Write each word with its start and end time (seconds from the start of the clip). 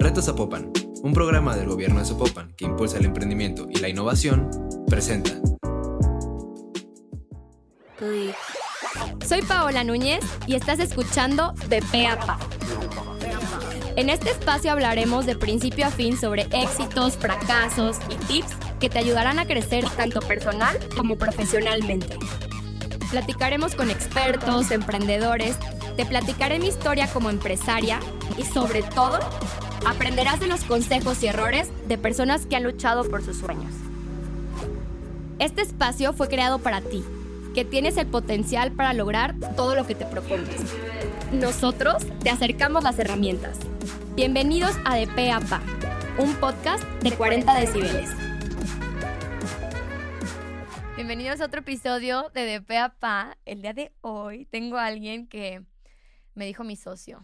Reto 0.00 0.22
Zapopan, 0.22 0.70
un 1.02 1.12
programa 1.12 1.56
del 1.56 1.66
gobierno 1.66 1.98
de 1.98 2.06
Zapopan 2.06 2.54
que 2.56 2.64
impulsa 2.64 2.98
el 2.98 3.06
emprendimiento 3.06 3.66
y 3.68 3.80
la 3.80 3.88
innovación, 3.88 4.48
presenta. 4.86 5.32
Soy 9.26 9.42
Paola 9.42 9.82
Núñez 9.82 10.24
y 10.46 10.54
estás 10.54 10.78
escuchando 10.78 11.52
De 11.68 11.82
Peapa. 11.82 12.38
En 13.96 14.08
este 14.08 14.30
espacio 14.30 14.70
hablaremos 14.70 15.26
de 15.26 15.34
principio 15.34 15.86
a 15.86 15.90
fin 15.90 16.16
sobre 16.16 16.42
éxitos, 16.52 17.16
fracasos 17.16 17.98
y 18.08 18.14
tips 18.26 18.54
que 18.78 18.88
te 18.88 19.00
ayudarán 19.00 19.40
a 19.40 19.46
crecer 19.46 19.84
tanto 19.96 20.20
personal 20.20 20.78
como 20.96 21.18
profesionalmente. 21.18 22.16
Platicaremos 23.10 23.74
con 23.74 23.90
expertos, 23.90 24.70
emprendedores, 24.70 25.56
te 25.96 26.06
platicaré 26.06 26.60
mi 26.60 26.68
historia 26.68 27.08
como 27.12 27.30
empresaria 27.30 27.98
y 28.36 28.44
sobre 28.44 28.84
todo 28.84 29.18
aprenderás 29.88 30.38
de 30.38 30.48
los 30.48 30.64
consejos 30.64 31.22
y 31.22 31.28
errores 31.28 31.70
de 31.88 31.96
personas 31.96 32.44
que 32.44 32.56
han 32.56 32.62
luchado 32.62 33.08
por 33.08 33.24
sus 33.24 33.38
sueños. 33.38 33.72
Este 35.38 35.62
espacio 35.62 36.12
fue 36.12 36.28
creado 36.28 36.58
para 36.58 36.82
ti, 36.82 37.02
que 37.54 37.64
tienes 37.64 37.96
el 37.96 38.06
potencial 38.06 38.72
para 38.72 38.92
lograr 38.92 39.34
todo 39.56 39.74
lo 39.74 39.86
que 39.86 39.94
te 39.94 40.04
propongas. 40.04 40.60
Nosotros 41.32 42.04
te 42.22 42.28
acercamos 42.28 42.84
las 42.84 42.98
herramientas. 42.98 43.58
Bienvenidos 44.14 44.76
a 44.84 44.96
De 44.96 45.06
Pe 45.06 45.30
a 45.30 45.40
un 46.18 46.34
podcast 46.34 46.84
de 47.02 47.12
40 47.12 47.58
decibeles. 47.58 48.10
Bienvenidos 50.96 51.40
a 51.40 51.46
otro 51.46 51.60
episodio 51.60 52.30
de 52.34 52.42
De 52.42 52.60
Pe 52.60 52.76
a. 52.76 53.38
El 53.46 53.62
día 53.62 53.72
de 53.72 53.92
hoy 54.02 54.44
tengo 54.46 54.76
a 54.76 54.84
alguien 54.84 55.28
que 55.28 55.62
me 56.34 56.44
dijo 56.44 56.62
mi 56.62 56.76
socio. 56.76 57.22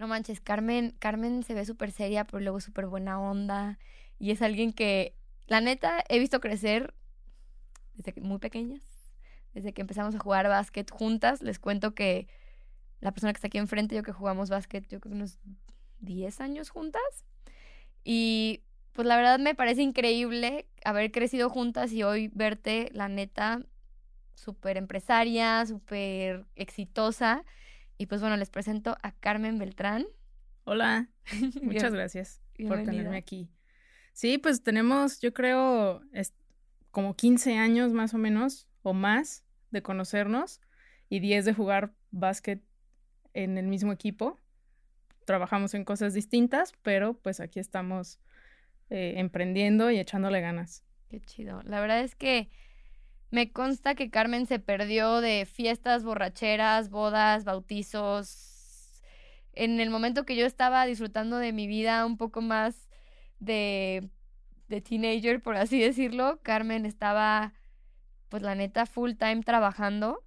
No 0.00 0.08
manches, 0.08 0.40
Carmen, 0.40 0.96
Carmen 0.98 1.42
se 1.42 1.52
ve 1.52 1.66
súper 1.66 1.92
seria, 1.92 2.24
pero 2.24 2.40
luego 2.40 2.58
súper 2.58 2.86
buena 2.86 3.20
onda. 3.20 3.78
Y 4.18 4.30
es 4.30 4.40
alguien 4.40 4.72
que, 4.72 5.14
la 5.46 5.60
neta, 5.60 6.02
he 6.08 6.18
visto 6.18 6.40
crecer 6.40 6.94
desde 7.92 8.14
que, 8.14 8.22
muy 8.22 8.38
pequeñas. 8.38 8.82
Desde 9.52 9.74
que 9.74 9.82
empezamos 9.82 10.14
a 10.14 10.18
jugar 10.18 10.48
básquet 10.48 10.90
juntas. 10.90 11.42
Les 11.42 11.58
cuento 11.58 11.94
que 11.94 12.28
la 13.00 13.12
persona 13.12 13.34
que 13.34 13.36
está 13.36 13.48
aquí 13.48 13.58
enfrente, 13.58 13.94
yo 13.94 14.02
que 14.02 14.12
jugamos 14.12 14.48
básquet, 14.48 14.84
yo 14.88 15.00
creo 15.00 15.12
que 15.12 15.16
unos 15.16 15.38
10 15.98 16.40
años 16.40 16.70
juntas. 16.70 17.26
Y 18.02 18.62
pues 18.92 19.06
la 19.06 19.18
verdad 19.18 19.38
me 19.38 19.54
parece 19.54 19.82
increíble 19.82 20.66
haber 20.82 21.12
crecido 21.12 21.50
juntas 21.50 21.92
y 21.92 22.04
hoy 22.04 22.30
verte, 22.32 22.88
la 22.94 23.10
neta, 23.10 23.60
súper 24.32 24.78
empresaria, 24.78 25.66
súper 25.66 26.46
exitosa. 26.56 27.44
Y 28.00 28.06
pues 28.06 28.22
bueno, 28.22 28.38
les 28.38 28.48
presento 28.48 28.96
a 29.02 29.12
Carmen 29.12 29.58
Beltrán. 29.58 30.06
Hola, 30.64 31.10
muchas 31.62 31.92
gracias 31.92 32.40
por 32.66 32.82
tenerme 32.82 33.18
aquí. 33.18 33.50
Sí, 34.14 34.38
pues 34.38 34.62
tenemos, 34.62 35.20
yo 35.20 35.34
creo, 35.34 36.00
como 36.92 37.14
15 37.14 37.58
años 37.58 37.92
más 37.92 38.14
o 38.14 38.18
menos, 38.18 38.66
o 38.80 38.94
más, 38.94 39.44
de 39.70 39.82
conocernos 39.82 40.62
y 41.10 41.20
10 41.20 41.44
de 41.44 41.52
jugar 41.52 41.92
básquet 42.10 42.62
en 43.34 43.58
el 43.58 43.66
mismo 43.66 43.92
equipo 43.92 44.38
trabajamos 45.26 45.74
en 45.74 45.84
cosas 45.84 46.14
distintas, 46.14 46.72
pero 46.80 47.12
pues 47.12 47.38
aquí 47.38 47.60
estamos 47.60 48.18
eh, 48.88 49.12
emprendiendo 49.18 49.90
y 49.90 49.98
echándole 49.98 50.40
ganas. 50.40 50.84
Qué 51.10 51.20
chido. 51.20 51.60
La 51.64 51.82
verdad 51.82 52.00
es 52.00 52.14
que 52.14 52.48
me 53.30 53.52
consta 53.52 53.94
que 53.94 54.10
Carmen 54.10 54.46
se 54.46 54.58
perdió 54.58 55.20
de 55.20 55.46
fiestas, 55.46 56.02
borracheras, 56.02 56.90
bodas, 56.90 57.44
bautizos. 57.44 59.02
En 59.52 59.80
el 59.80 59.90
momento 59.90 60.24
que 60.24 60.36
yo 60.36 60.46
estaba 60.46 60.84
disfrutando 60.86 61.38
de 61.38 61.52
mi 61.52 61.66
vida 61.66 62.04
un 62.06 62.16
poco 62.16 62.40
más 62.40 62.88
de, 63.38 64.10
de 64.68 64.80
teenager, 64.80 65.42
por 65.42 65.56
así 65.56 65.80
decirlo, 65.80 66.40
Carmen 66.42 66.86
estaba, 66.86 67.54
pues 68.28 68.42
la 68.42 68.54
neta, 68.54 68.86
full 68.86 69.12
time 69.12 69.42
trabajando. 69.42 70.24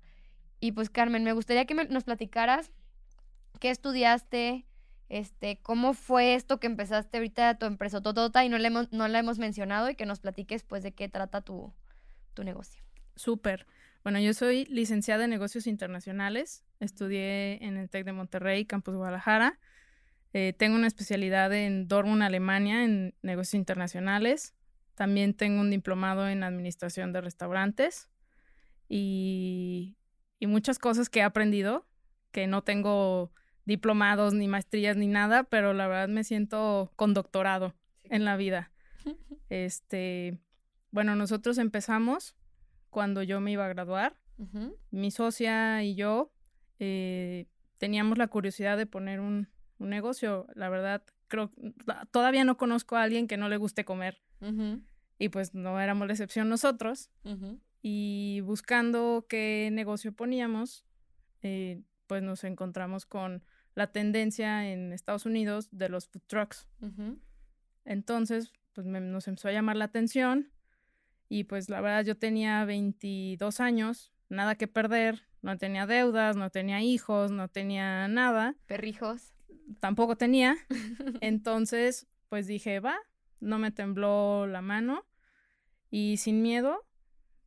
Y 0.59 0.71
pues 0.71 0.89
Carmen, 0.89 1.23
me 1.23 1.33
gustaría 1.33 1.65
que 1.65 1.73
nos 1.73 2.05
platicaras 2.05 2.71
qué 3.59 3.69
estudiaste, 3.69 4.65
este, 5.09 5.61
¿cómo 5.61 5.93
fue 5.93 6.35
esto 6.35 6.59
que 6.59 6.67
empezaste 6.67 7.17
ahorita 7.17 7.57
tu 7.57 7.65
empresa 7.65 8.01
Totota 8.01 8.43
y 8.45 8.49
no 8.49 8.57
la 8.57 8.67
hemos, 8.67 8.91
no 8.91 9.07
la 9.07 9.19
hemos 9.19 9.39
mencionado 9.39 9.89
y 9.89 9.95
que 9.95 10.05
nos 10.05 10.21
platiques 10.21 10.63
pues 10.63 10.83
de 10.83 10.93
qué 10.93 11.09
trata 11.09 11.41
tu, 11.41 11.73
tu 12.33 12.43
negocio? 12.43 12.83
Súper. 13.15 13.67
Bueno, 14.03 14.19
yo 14.19 14.33
soy 14.33 14.65
licenciada 14.65 15.23
en 15.23 15.29
negocios 15.29 15.67
internacionales. 15.67 16.63
Estudié 16.79 17.63
en 17.63 17.77
el 17.77 17.89
TEC 17.89 18.05
de 18.05 18.11
Monterrey, 18.13 18.65
Campus 18.65 18.95
Guadalajara. 18.95 19.59
Eh, 20.33 20.53
tengo 20.57 20.75
una 20.75 20.87
especialidad 20.87 21.53
en 21.53 21.87
Dortmund, 21.87 22.23
Alemania, 22.23 22.83
en 22.83 23.13
negocios 23.21 23.53
internacionales. 23.53 24.53
También 24.95 25.33
tengo 25.33 25.61
un 25.61 25.69
diplomado 25.69 26.27
en 26.27 26.43
administración 26.43 27.13
de 27.13 27.21
restaurantes 27.21 28.09
y, 28.89 29.95
y 30.39 30.47
muchas 30.47 30.79
cosas 30.79 31.09
que 31.09 31.19
he 31.19 31.23
aprendido 31.23 31.87
que 32.31 32.47
no 32.47 32.63
tengo 32.63 33.31
diplomados, 33.65 34.33
ni 34.33 34.47
maestrías, 34.49 34.97
ni 34.97 35.07
nada, 35.07 35.43
pero 35.43 35.73
la 35.73 35.87
verdad 35.87 36.09
me 36.09 36.25
siento 36.25 36.91
con 36.97 37.13
doctorado 37.13 37.73
en 38.03 38.25
la 38.25 38.35
vida. 38.35 38.71
Este, 39.49 40.39
bueno, 40.89 41.15
nosotros 41.15 41.59
empezamos 41.59 42.35
cuando 42.93 43.23
yo 43.23 43.41
me 43.41 43.51
iba 43.51 43.65
a 43.65 43.69
graduar. 43.69 44.15
Mi 44.91 45.11
socia 45.11 45.83
y 45.83 45.95
yo 45.95 46.31
eh, 46.79 47.47
teníamos 47.77 48.17
la 48.17 48.27
curiosidad 48.27 48.77
de 48.77 48.85
poner 48.85 49.19
un, 49.19 49.49
negocio. 49.79 50.47
La 50.55 50.69
verdad, 50.69 51.03
creo, 51.27 51.51
todavía 52.11 52.45
no 52.45 52.55
conozco 52.55 52.95
a 52.95 53.03
alguien 53.03 53.27
que 53.27 53.35
no 53.35 53.49
le 53.49 53.57
guste 53.57 53.83
comer. 53.83 54.21
Y 55.17 55.29
pues 55.29 55.53
no 55.53 55.79
éramos 55.81 56.07
la 56.07 56.13
excepción 56.13 56.47
nosotros. 56.47 57.09
Y 57.81 58.41
buscando 58.45 59.25
qué 59.27 59.69
negocio 59.73 60.13
poníamos, 60.13 60.85
eh, 61.41 61.81
pues 62.07 62.23
nos 62.23 62.45
encontramos 62.45 63.05
con 63.05 63.43
la 63.75 63.87
tendencia 63.87 64.71
en 64.71 64.93
Estados 64.93 65.25
Unidos 65.25 65.67
de 65.71 65.89
los 65.89 66.07
food 66.07 66.21
trucks. 66.27 66.67
Entonces, 67.83 68.53
pues 68.73 68.87
nos 68.87 69.27
empezó 69.27 69.49
a 69.49 69.51
llamar 69.51 69.75
la 69.75 69.85
atención 69.85 70.52
y 71.33 71.45
pues 71.45 71.67
la 71.67 71.81
verdad 71.81 72.05
yo 72.05 72.15
tenía 72.15 72.63
22 72.63 73.59
años, 73.59 74.13
nada 74.29 74.53
que 74.53 74.67
perder, 74.67 75.27
no 75.41 75.57
tenía 75.57 75.87
deudas, 75.87 76.35
no 76.35 76.51
tenía 76.51 76.83
hijos, 76.83 77.31
no 77.31 77.47
tenía 77.47 78.07
nada. 78.07 78.55
Perrijos. 78.67 79.33
Tampoco 79.79 80.15
tenía. 80.15 80.57
Entonces, 81.21 82.05
pues 82.29 82.45
dije, 82.45 82.79
va, 82.79 82.99
no 83.39 83.57
me 83.57 83.71
tembló 83.71 84.45
la 84.45 84.61
mano 84.61 85.07
y 85.89 86.17
sin 86.17 86.43
miedo, 86.43 86.85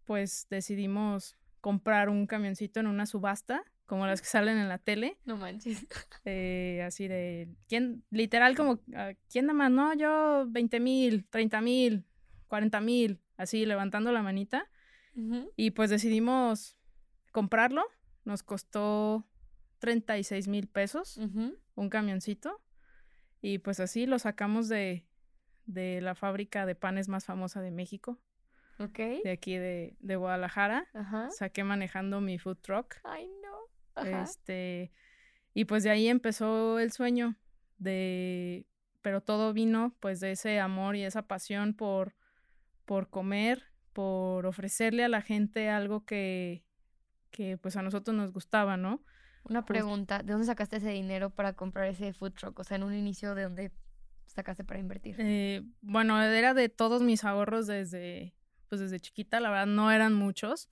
pues 0.05 0.49
decidimos 0.51 1.37
comprar 1.61 2.09
un 2.09 2.27
camioncito 2.27 2.81
en 2.81 2.89
una 2.89 3.07
subasta 3.07 3.63
como 3.87 4.05
las 4.09 4.21
que 4.21 4.27
salen 4.27 4.59
en 4.59 4.69
la 4.69 4.79
tele. 4.79 5.17
No 5.25 5.37
manches. 5.37 5.87
Eh, 6.29 6.83
así 6.85 7.07
de, 7.07 7.55
¿quién? 7.69 8.03
Literal 8.11 8.57
como, 8.57 8.81
ah, 8.97 9.13
¿quién 9.31 9.47
nada 9.47 9.57
más? 9.57 9.71
No, 9.71 9.95
yo 9.95 10.45
20 10.49 10.81
mil, 10.81 11.25
30 11.31 11.61
mil, 11.61 12.05
40 12.49 12.81
mil, 12.81 13.21
así 13.37 13.67
levantando 13.67 14.13
la 14.13 14.23
manita. 14.23 14.69
Y 15.57 15.71
pues 15.71 15.89
decidimos 15.89 16.77
comprarlo. 17.33 17.85
Nos 18.25 18.43
costó 18.43 19.27
36 19.79 20.49
mil 20.49 20.69
pesos, 20.69 21.19
un 21.75 21.89
camioncito. 21.89 22.61
Y 23.41 23.59
pues 23.59 23.81
así 23.81 24.07
lo 24.07 24.19
sacamos 24.19 24.69
de, 24.69 25.07
de 25.65 26.01
la 26.01 26.15
fábrica 26.15 26.67
de 26.67 26.75
panes 26.75 27.09
más 27.09 27.25
famosa 27.25 27.63
de 27.63 27.71
México. 27.71 28.19
Ok. 28.79 28.99
De 29.25 29.31
aquí 29.31 29.57
de, 29.57 29.97
de 30.01 30.17
Guadalajara. 30.17 30.89
Ajá. 30.93 31.31
Saqué 31.31 31.65
manejando 31.65 32.21
mi 32.21 32.39
food 32.39 32.59
truck. 32.59 32.97
Ay, 33.05 33.31
no. 33.43 34.05
Este, 34.05 34.93
y 35.55 35.65
pues 35.65 35.83
de 35.83 35.91
ahí 35.91 36.09
empezó 36.09 36.79
el 36.79 36.93
sueño 36.93 37.37
de, 37.79 38.67
pero 39.03 39.23
todo 39.23 39.53
vino 39.53 39.95
pues 40.01 40.21
de 40.21 40.33
ese 40.33 40.61
amor 40.61 40.97
y 40.97 41.05
esa 41.05 41.23
pasión 41.23 41.75
por, 41.75 42.16
por 42.87 43.11
comer, 43.11 43.65
por 43.93 44.47
ofrecerle 44.47 45.05
a 45.05 45.09
la 45.09 45.21
gente 45.21 45.69
algo 45.69 46.05
que, 46.05 46.65
que 47.31 47.59
pues 47.59 47.77
a 47.77 47.83
nosotros 47.83 48.17
nos 48.17 48.33
gustaba, 48.33 48.77
¿no? 48.77 49.05
Una 49.45 49.65
pregunta, 49.65 50.23
¿de 50.23 50.33
dónde 50.33 50.47
sacaste 50.47 50.77
ese 50.77 50.91
dinero 50.91 51.31
para 51.31 51.53
comprar 51.53 51.87
ese 51.87 52.13
food 52.13 52.33
truck? 52.33 52.59
O 52.59 52.65
sea, 52.65 52.77
en 52.77 52.83
un 52.83 52.95
inicio, 52.95 53.35
¿de 53.35 53.45
dónde 53.45 53.73
sacaste 54.27 54.65
para 54.65 54.81
invertir? 54.81 55.17
Eh, 55.19 55.63
bueno, 55.83 56.21
era 56.21 56.53
de 56.55 56.69
todos 56.69 57.03
mis 57.03 57.25
ahorros 57.25 57.67
desde, 57.67 58.35
pues 58.69 58.81
desde 58.81 58.99
chiquita, 58.99 59.39
la 59.39 59.51
verdad 59.51 59.67
no 59.67 59.93
eran 59.93 60.15
muchos. 60.15 60.69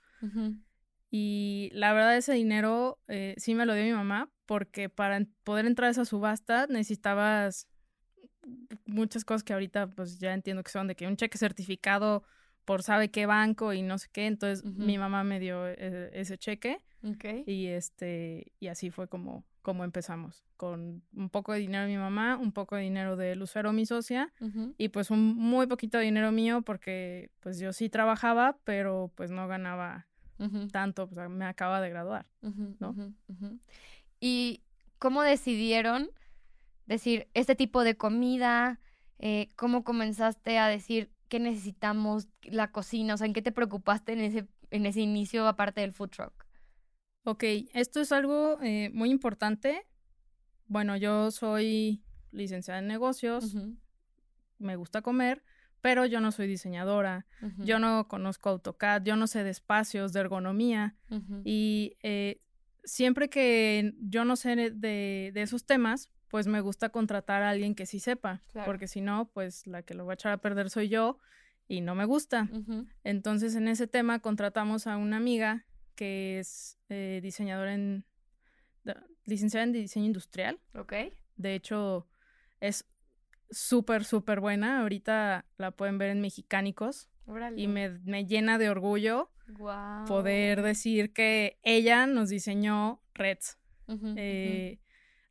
Y 1.10 1.70
la 1.72 1.92
verdad 1.92 2.16
ese 2.16 2.32
dinero 2.32 2.98
eh, 3.08 3.34
sí 3.36 3.54
me 3.54 3.66
lo 3.66 3.74
dio 3.74 3.84
mi 3.84 3.92
mamá 3.92 4.30
porque 4.46 4.88
para 4.88 5.20
poder 5.44 5.66
entrar 5.66 5.88
a 5.88 5.90
esa 5.90 6.04
subasta 6.04 6.66
necesitabas 6.66 7.68
muchas 8.86 9.24
cosas 9.24 9.42
que 9.42 9.52
ahorita 9.52 9.88
pues 9.88 10.18
ya 10.18 10.34
entiendo 10.34 10.62
que 10.62 10.70
son 10.70 10.86
de 10.86 10.94
que 10.94 11.06
un 11.06 11.16
cheque 11.16 11.38
certificado 11.38 12.22
por 12.64 12.82
sabe 12.82 13.10
qué 13.10 13.26
banco 13.26 13.72
y 13.72 13.82
no 13.82 13.98
sé 13.98 14.08
qué, 14.12 14.26
entonces 14.26 14.64
mi 14.64 14.98
mamá 14.98 15.22
me 15.24 15.38
dio 15.38 15.66
e-, 15.68 16.10
ese 16.12 16.38
cheque 16.38 16.78
okay. 17.02 17.44
y 17.46 17.66
este 17.66 18.52
y 18.60 18.68
así 18.68 18.90
fue 18.90 19.08
como 19.08 19.44
como 19.64 19.82
empezamos, 19.82 20.44
con 20.58 21.02
un 21.16 21.30
poco 21.30 21.54
de 21.54 21.60
dinero 21.60 21.84
de 21.84 21.90
mi 21.90 21.96
mamá, 21.96 22.36
un 22.36 22.52
poco 22.52 22.76
de 22.76 22.82
dinero 22.82 23.16
de 23.16 23.34
Lucero, 23.34 23.72
mi 23.72 23.86
socia, 23.86 24.30
y 24.76 24.90
pues 24.90 25.10
un 25.10 25.34
muy 25.36 25.66
poquito 25.66 25.96
de 25.96 26.04
dinero 26.04 26.32
mío 26.32 26.60
porque 26.60 27.30
pues 27.40 27.58
yo 27.58 27.72
sí 27.72 27.88
trabajaba, 27.88 28.58
pero 28.64 29.10
pues 29.14 29.30
no 29.30 29.48
ganaba 29.48 30.06
tanto, 30.70 31.08
pues 31.08 31.30
me 31.30 31.46
acaba 31.46 31.80
de 31.80 31.88
graduar, 31.88 32.26
¿no? 32.78 32.94
¿Y 34.20 34.60
cómo 34.98 35.22
decidieron 35.22 36.10
decir 36.86 37.28
este 37.34 37.54
tipo 37.54 37.84
de 37.84 37.96
comida? 37.96 38.80
Eh, 39.18 39.48
¿Cómo 39.56 39.84
comenzaste 39.84 40.58
a 40.58 40.68
decir 40.68 41.10
qué 41.28 41.40
necesitamos, 41.40 42.28
la 42.42 42.70
cocina? 42.70 43.14
O 43.14 43.16
sea, 43.16 43.26
¿en 43.26 43.32
qué 43.32 43.42
te 43.42 43.52
preocupaste 43.52 44.12
en 44.12 44.20
ese, 44.20 44.48
en 44.70 44.86
ese 44.86 45.00
inicio 45.00 45.46
aparte 45.46 45.80
del 45.80 45.92
food 45.92 46.10
truck? 46.10 46.46
Ok, 47.24 47.44
esto 47.72 48.00
es 48.00 48.12
algo 48.12 48.58
eh, 48.62 48.90
muy 48.92 49.10
importante. 49.10 49.86
Bueno, 50.66 50.96
yo 50.96 51.30
soy 51.30 52.02
licenciada 52.32 52.80
en 52.80 52.86
negocios, 52.86 53.54
me 54.58 54.76
gusta 54.76 55.02
comer, 55.02 55.42
pero 55.80 56.06
yo 56.06 56.20
no 56.20 56.32
soy 56.32 56.46
diseñadora, 56.46 57.26
yo 57.58 57.78
no 57.78 58.08
conozco 58.08 58.48
AutoCAD, 58.48 59.02
yo 59.04 59.16
no 59.16 59.26
sé 59.26 59.44
de 59.44 59.50
espacios, 59.50 60.12
de 60.12 60.20
ergonomía, 60.20 60.96
y 61.44 61.96
eh, 62.02 62.40
siempre 62.84 63.28
que 63.28 63.94
yo 64.00 64.24
no 64.24 64.36
sé 64.36 64.70
de, 64.70 65.32
esos 65.34 65.66
temas, 65.66 66.10
pues 66.34 66.48
me 66.48 66.60
gusta 66.60 66.88
contratar 66.88 67.44
a 67.44 67.50
alguien 67.50 67.76
que 67.76 67.86
sí 67.86 68.00
sepa, 68.00 68.42
porque 68.64 68.88
si 68.88 69.00
no, 69.00 69.30
pues 69.32 69.68
la 69.68 69.84
que 69.84 69.94
lo 69.94 70.04
va 70.04 70.14
a 70.14 70.16
echar 70.16 70.32
a 70.32 70.38
perder 70.38 70.68
soy 70.68 70.88
yo 70.88 71.20
y 71.68 71.80
no 71.80 71.94
me 71.94 72.06
gusta. 72.06 72.50
Entonces, 73.04 73.54
en 73.54 73.68
ese 73.68 73.86
tema 73.86 74.18
contratamos 74.18 74.88
a 74.88 74.96
una 74.96 75.16
amiga 75.16 75.64
que 75.94 76.40
es 76.40 76.76
eh, 76.88 77.20
diseñadora 77.22 77.74
en. 77.74 78.04
licenciada 79.24 79.62
en 79.62 79.70
diseño 79.70 80.06
industrial. 80.06 80.58
Ok. 80.74 80.94
De 81.36 81.54
hecho, 81.54 82.08
es 82.58 82.84
súper, 83.48 84.04
súper 84.04 84.40
buena. 84.40 84.80
Ahorita 84.80 85.46
la 85.56 85.70
pueden 85.70 85.98
ver 85.98 86.10
en 86.10 86.20
Mexicánicos. 86.20 87.10
Y 87.54 87.68
me, 87.68 87.90
me, 88.00 88.26
llena 88.26 88.58
de 88.58 88.70
orgullo 88.70 89.30
poder 90.08 90.62
decir 90.62 91.12
que 91.12 91.60
ella 91.62 92.08
nos 92.08 92.28
diseñó 92.28 93.00
Reds. 93.14 93.56
Eh, 94.16 94.80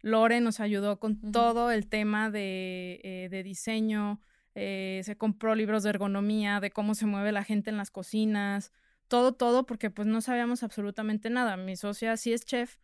Lore 0.04 0.40
nos 0.40 0.60
ayudó 0.60 1.00
con 1.00 1.32
todo 1.32 1.72
el 1.72 1.88
tema 1.88 2.30
de, 2.30 3.02
eh, 3.04 3.30
de 3.32 3.42
diseño. 3.42 4.20
se 4.54 5.16
compró 5.18 5.56
libros 5.56 5.82
de 5.82 5.90
ergonomía, 5.90 6.60
de 6.60 6.70
cómo 6.70 6.94
se 6.94 7.08
mueve 7.08 7.32
la 7.32 7.44
gente 7.44 7.72
en 7.72 7.78
las 7.78 7.90
cocinas 7.90 8.72
todo, 9.14 9.34
todo, 9.34 9.68
porque 9.68 9.92
pues 9.92 10.08
no 10.08 10.22
sabíamos 10.22 10.64
absolutamente 10.64 11.30
nada. 11.30 11.56
Mi 11.56 11.76
socia 11.76 12.18
sí 12.18 12.34
es 12.34 12.46
chef, 12.46 12.78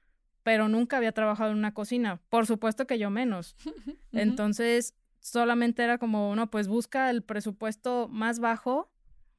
pero 0.43 0.69
nunca 0.69 0.97
había 0.97 1.11
trabajado 1.11 1.49
en 1.49 1.57
una 1.57 1.73
cocina. 1.73 2.21
Por 2.29 2.45
supuesto 2.45 2.85
que 2.85 2.99
yo 2.99 3.09
menos. 3.09 3.55
Entonces, 4.11 4.93
solamente 5.19 5.83
era 5.83 5.97
como, 5.97 6.35
no, 6.35 6.51
pues 6.51 6.67
busca 6.67 7.09
el 7.09 7.23
presupuesto 7.23 8.07
más 8.09 8.39
bajo, 8.39 8.91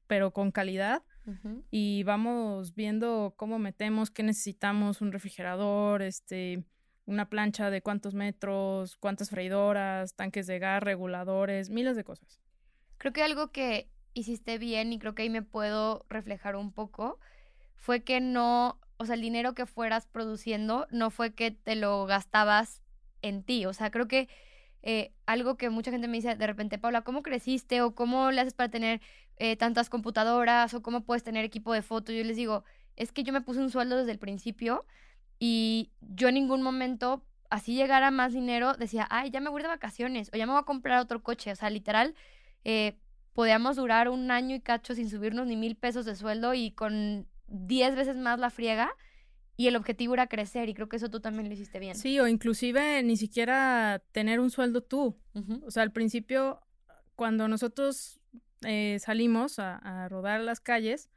pero 0.09 0.33
con 0.33 0.50
calidad. 0.50 1.05
Y 1.71 2.03
vamos 2.03 2.75
viendo 2.75 3.35
cómo 3.37 3.61
metemos, 3.61 4.11
qué 4.11 4.25
necesitamos, 4.25 5.00
un 5.00 5.12
refrigerador, 5.12 6.03
este, 6.03 6.65
una 7.11 7.29
plancha 7.29 7.71
de 7.71 7.83
cuántos 7.83 8.15
metros, 8.15 8.97
cuántas 8.97 9.31
freidoras, 9.31 10.15
tanques 10.15 10.47
de 10.47 10.61
gas, 10.61 10.83
reguladores, 10.83 11.69
miles 11.69 11.97
de 11.97 12.05
cosas. 12.05 12.41
Creo 12.99 13.12
que 13.12 13.23
algo 13.23 13.51
que 13.51 13.89
hiciste 14.15 14.59
bien 14.59 14.93
y 14.93 14.99
creo 14.99 15.15
que 15.15 15.23
ahí 15.23 15.31
me 15.31 15.43
puedo 15.43 16.07
reflejar 16.09 16.55
un 16.55 16.73
poco, 16.73 17.19
fue 17.75 18.05
que 18.05 18.21
no, 18.21 18.79
o 18.97 19.07
sea, 19.07 19.17
el 19.17 19.21
dinero 19.21 19.55
que 19.55 19.67
fueras 19.67 20.07
produciendo 20.07 20.87
no 20.91 21.11
fue 21.11 21.35
que 21.35 21.51
te 21.51 21.75
lo 21.75 22.07
gastabas 22.07 22.81
en 23.23 23.43
ti, 23.43 23.67
o 23.67 23.73
sea, 23.73 23.91
creo 23.91 24.07
que 24.07 24.29
eh, 24.83 25.12
algo 25.27 25.57
que 25.57 25.69
mucha 25.69 25.91
gente 25.91 26.07
me 26.07 26.17
dice 26.17 26.37
de 26.37 26.47
repente, 26.47 26.79
Paula, 26.79 27.03
¿cómo 27.03 27.23
creciste? 27.23 27.83
o 27.83 27.95
cómo 27.95 28.31
le 28.31 28.41
haces 28.41 28.55
para 28.55 28.71
tener 28.71 29.01
eh, 29.37 29.57
tantas 29.57 29.91
computadoras 29.91 30.75
o 30.75 30.83
cómo 30.83 31.03
puedes 31.03 31.25
tener 31.25 31.45
equipo 31.45 31.73
de 31.73 31.83
foto. 31.83 32.12
Yo 32.12 32.23
les 32.25 32.37
digo, 32.37 32.65
es 32.97 33.11
que 33.12 33.25
yo 33.25 33.33
me 33.33 33.41
puse 33.41 33.61
un 33.61 33.71
sueldo 33.71 33.97
desde 33.97 34.12
el 34.12 34.19
principio 34.19 34.87
y 35.42 35.90
yo 36.02 36.28
en 36.28 36.34
ningún 36.34 36.62
momento, 36.62 37.25
así 37.48 37.75
llegara 37.75 38.10
más 38.10 38.34
dinero, 38.34 38.75
decía, 38.75 39.08
ay, 39.10 39.31
ya 39.31 39.40
me 39.40 39.48
voy 39.48 39.62
de 39.62 39.69
vacaciones 39.69 40.31
o 40.32 40.37
ya 40.37 40.46
me 40.46 40.52
voy 40.52 40.60
a 40.60 40.64
comprar 40.64 41.00
otro 41.00 41.22
coche. 41.22 41.50
O 41.50 41.56
sea, 41.56 41.70
literal, 41.70 42.14
eh, 42.62 42.98
podíamos 43.32 43.76
durar 43.76 44.10
un 44.10 44.31
año 44.31 44.54
y 44.54 44.60
cacho 44.60 44.94
sin 44.94 45.08
subirnos 45.08 45.46
ni 45.46 45.56
mil 45.56 45.76
pesos 45.76 46.04
de 46.04 46.14
sueldo 46.14 46.52
y 46.52 46.72
con 46.72 47.26
diez 47.48 47.96
veces 47.96 48.16
más 48.16 48.38
la 48.38 48.50
friega 48.50 48.92
y 49.56 49.66
el 49.66 49.76
objetivo 49.76 50.12
era 50.12 50.26
crecer 50.26 50.69
y 50.69 50.75
creo 50.75 50.90
que 50.90 50.96
eso 50.96 51.08
tú 51.08 51.20
también 51.20 51.48
lo 51.48 51.54
hiciste 51.54 51.78
bien. 51.78 51.94
Sí, 51.94 52.20
o 52.20 52.28
inclusive 52.28 53.02
ni 53.02 53.16
siquiera 53.16 54.02
tener 54.12 54.40
un 54.40 54.50
sueldo 54.50 54.82
tú. 54.82 55.19
O 55.62 55.70
sea, 55.70 55.82
al 55.82 55.92
principio, 55.92 56.60
cuando 57.16 57.48
nosotros 57.48 58.20
eh, 58.66 58.98
salimos 59.00 59.58
a, 59.58 59.76
a, 59.76 60.08
rodar 60.10 60.40
las 60.40 60.60
calles, 60.60 61.08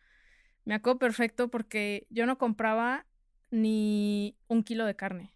me 0.64 0.76
acuerdo 0.76 1.00
perfecto 1.00 1.50
porque 1.50 2.08
yo 2.10 2.26
no 2.26 2.38
compraba 2.38 3.06
ni 3.54 4.36
un 4.48 4.64
kilo 4.64 4.86
de 4.86 4.96
carne. 4.96 5.32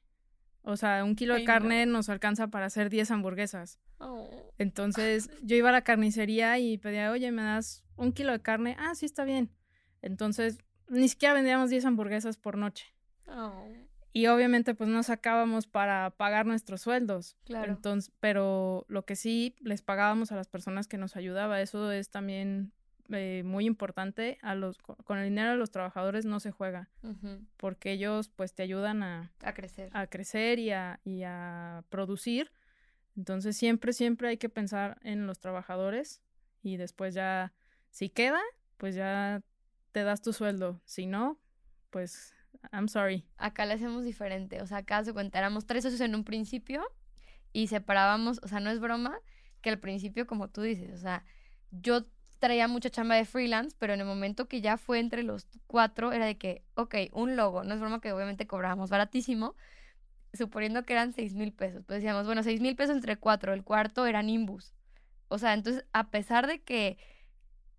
O 0.63 0.75
sea, 0.75 1.03
un 1.03 1.15
kilo 1.15 1.35
de 1.35 1.45
carne 1.45 1.85
nos 1.85 2.09
alcanza 2.09 2.47
para 2.47 2.65
hacer 2.65 2.89
10 2.89 3.11
hamburguesas. 3.11 3.79
Oh. 3.99 4.51
Entonces 4.57 5.29
yo 5.43 5.55
iba 5.55 5.69
a 5.69 5.71
la 5.71 5.83
carnicería 5.83 6.57
y 6.57 6.79
pedía, 6.79 7.11
oye, 7.11 7.31
¿me 7.31 7.43
das 7.43 7.85
un 7.95 8.11
kilo 8.11 8.31
de 8.31 8.41
carne? 8.41 8.75
Ah, 8.79 8.95
sí, 8.95 9.05
está 9.05 9.23
bien. 9.23 9.51
Entonces 10.01 10.57
ni 10.89 11.07
siquiera 11.07 11.35
vendíamos 11.35 11.69
10 11.69 11.85
hamburguesas 11.85 12.37
por 12.37 12.57
noche. 12.57 12.87
Oh. 13.27 13.63
Y 14.13 14.25
obviamente 14.27 14.73
pues 14.73 14.89
no 14.89 15.03
sacábamos 15.03 15.67
para 15.67 16.09
pagar 16.09 16.47
nuestros 16.47 16.81
sueldos. 16.81 17.37
Claro. 17.45 17.71
Entonces, 17.71 18.11
pero 18.19 18.85
lo 18.89 19.05
que 19.05 19.15
sí 19.15 19.55
les 19.59 19.83
pagábamos 19.83 20.31
a 20.31 20.35
las 20.35 20.47
personas 20.47 20.87
que 20.87 20.97
nos 20.97 21.15
ayudaba, 21.15 21.61
eso 21.61 21.91
es 21.91 22.09
también 22.09 22.73
eh, 23.11 23.43
muy 23.45 23.65
importante. 23.65 24.37
A 24.41 24.55
los, 24.55 24.77
con 24.77 25.17
el 25.17 25.25
dinero 25.25 25.51
de 25.51 25.57
los 25.57 25.71
trabajadores 25.71 26.25
no 26.25 26.39
se 26.39 26.51
juega, 26.51 26.89
porque 27.57 27.91
ellos 27.91 28.29
pues 28.29 28.53
te 28.53 28.63
ayudan 28.63 29.03
a, 29.03 29.31
a 29.41 29.53
crecer, 29.53 29.89
a 29.93 30.07
crecer 30.07 30.59
y 30.59 30.71
a, 30.71 30.99
y 31.03 31.23
a 31.23 31.83
producir 31.89 32.51
entonces 33.17 33.57
siempre, 33.57 33.93
siempre 33.93 34.29
hay 34.29 34.37
que 34.37 34.47
pensar 34.47 34.99
en 35.01 35.25
los 35.25 35.39
trabajadores 35.39 36.21
y 36.61 36.77
después 36.77 37.15
ya, 37.15 37.51
si 37.89 38.09
queda, 38.09 38.39
pues 38.77 38.93
ya 38.93 39.41
te 39.91 40.03
das 40.03 40.21
tu 40.21 40.33
sueldo. 40.33 40.79
Si 40.85 41.07
no, 41.07 41.39
pues, 41.89 42.35
I'm 42.71 42.87
sorry. 42.87 43.25
Acá 43.37 43.65
le 43.65 43.73
hacemos 43.73 44.05
diferente. 44.05 44.61
O 44.61 44.67
sea, 44.67 44.77
acá 44.77 45.03
se 45.03 45.13
cuenta, 45.13 45.39
éramos 45.39 45.65
tres 45.65 45.83
socios 45.83 46.01
en 46.01 46.13
un 46.13 46.23
principio 46.23 46.83
y 47.53 47.67
separábamos, 47.67 48.39
o 48.43 48.47
sea, 48.47 48.59
no 48.59 48.69
es 48.69 48.79
broma, 48.79 49.19
que 49.61 49.71
al 49.71 49.79
principio, 49.79 50.27
como 50.27 50.49
tú 50.49 50.61
dices, 50.61 50.93
o 50.93 51.01
sea, 51.01 51.25
yo 51.71 52.05
traía 52.39 52.67
mucha 52.67 52.89
chamba 52.89 53.15
de 53.15 53.25
freelance, 53.25 53.75
pero 53.79 53.93
en 53.93 54.01
el 54.01 54.05
momento 54.05 54.47
que 54.47 54.61
ya 54.61 54.77
fue 54.77 54.99
entre 54.99 55.23
los 55.23 55.47
cuatro, 55.67 56.11
era 56.11 56.25
de 56.25 56.37
que, 56.37 56.63
ok, 56.75 56.95
un 57.13 57.35
logo, 57.35 57.63
no 57.63 57.73
es 57.73 57.79
broma 57.79 58.01
que 58.01 58.11
obviamente 58.11 58.47
cobrábamos 58.47 58.89
baratísimo, 58.89 59.55
suponiendo 60.33 60.83
que 60.83 60.93
eran 60.93 61.13
seis 61.13 61.33
mil 61.33 61.51
pesos, 61.53 61.83
pues 61.85 61.99
decíamos, 61.99 62.25
bueno, 62.25 62.43
seis 62.43 62.61
mil 62.61 62.75
pesos 62.75 62.95
entre 62.95 63.17
cuatro, 63.17 63.53
el 63.53 63.63
cuarto 63.63 64.05
era 64.05 64.21
Nimbus. 64.21 64.73
O 65.29 65.37
sea, 65.37 65.53
entonces, 65.53 65.85
a 65.93 66.09
pesar 66.09 66.47
de 66.47 66.59
que, 66.61 66.97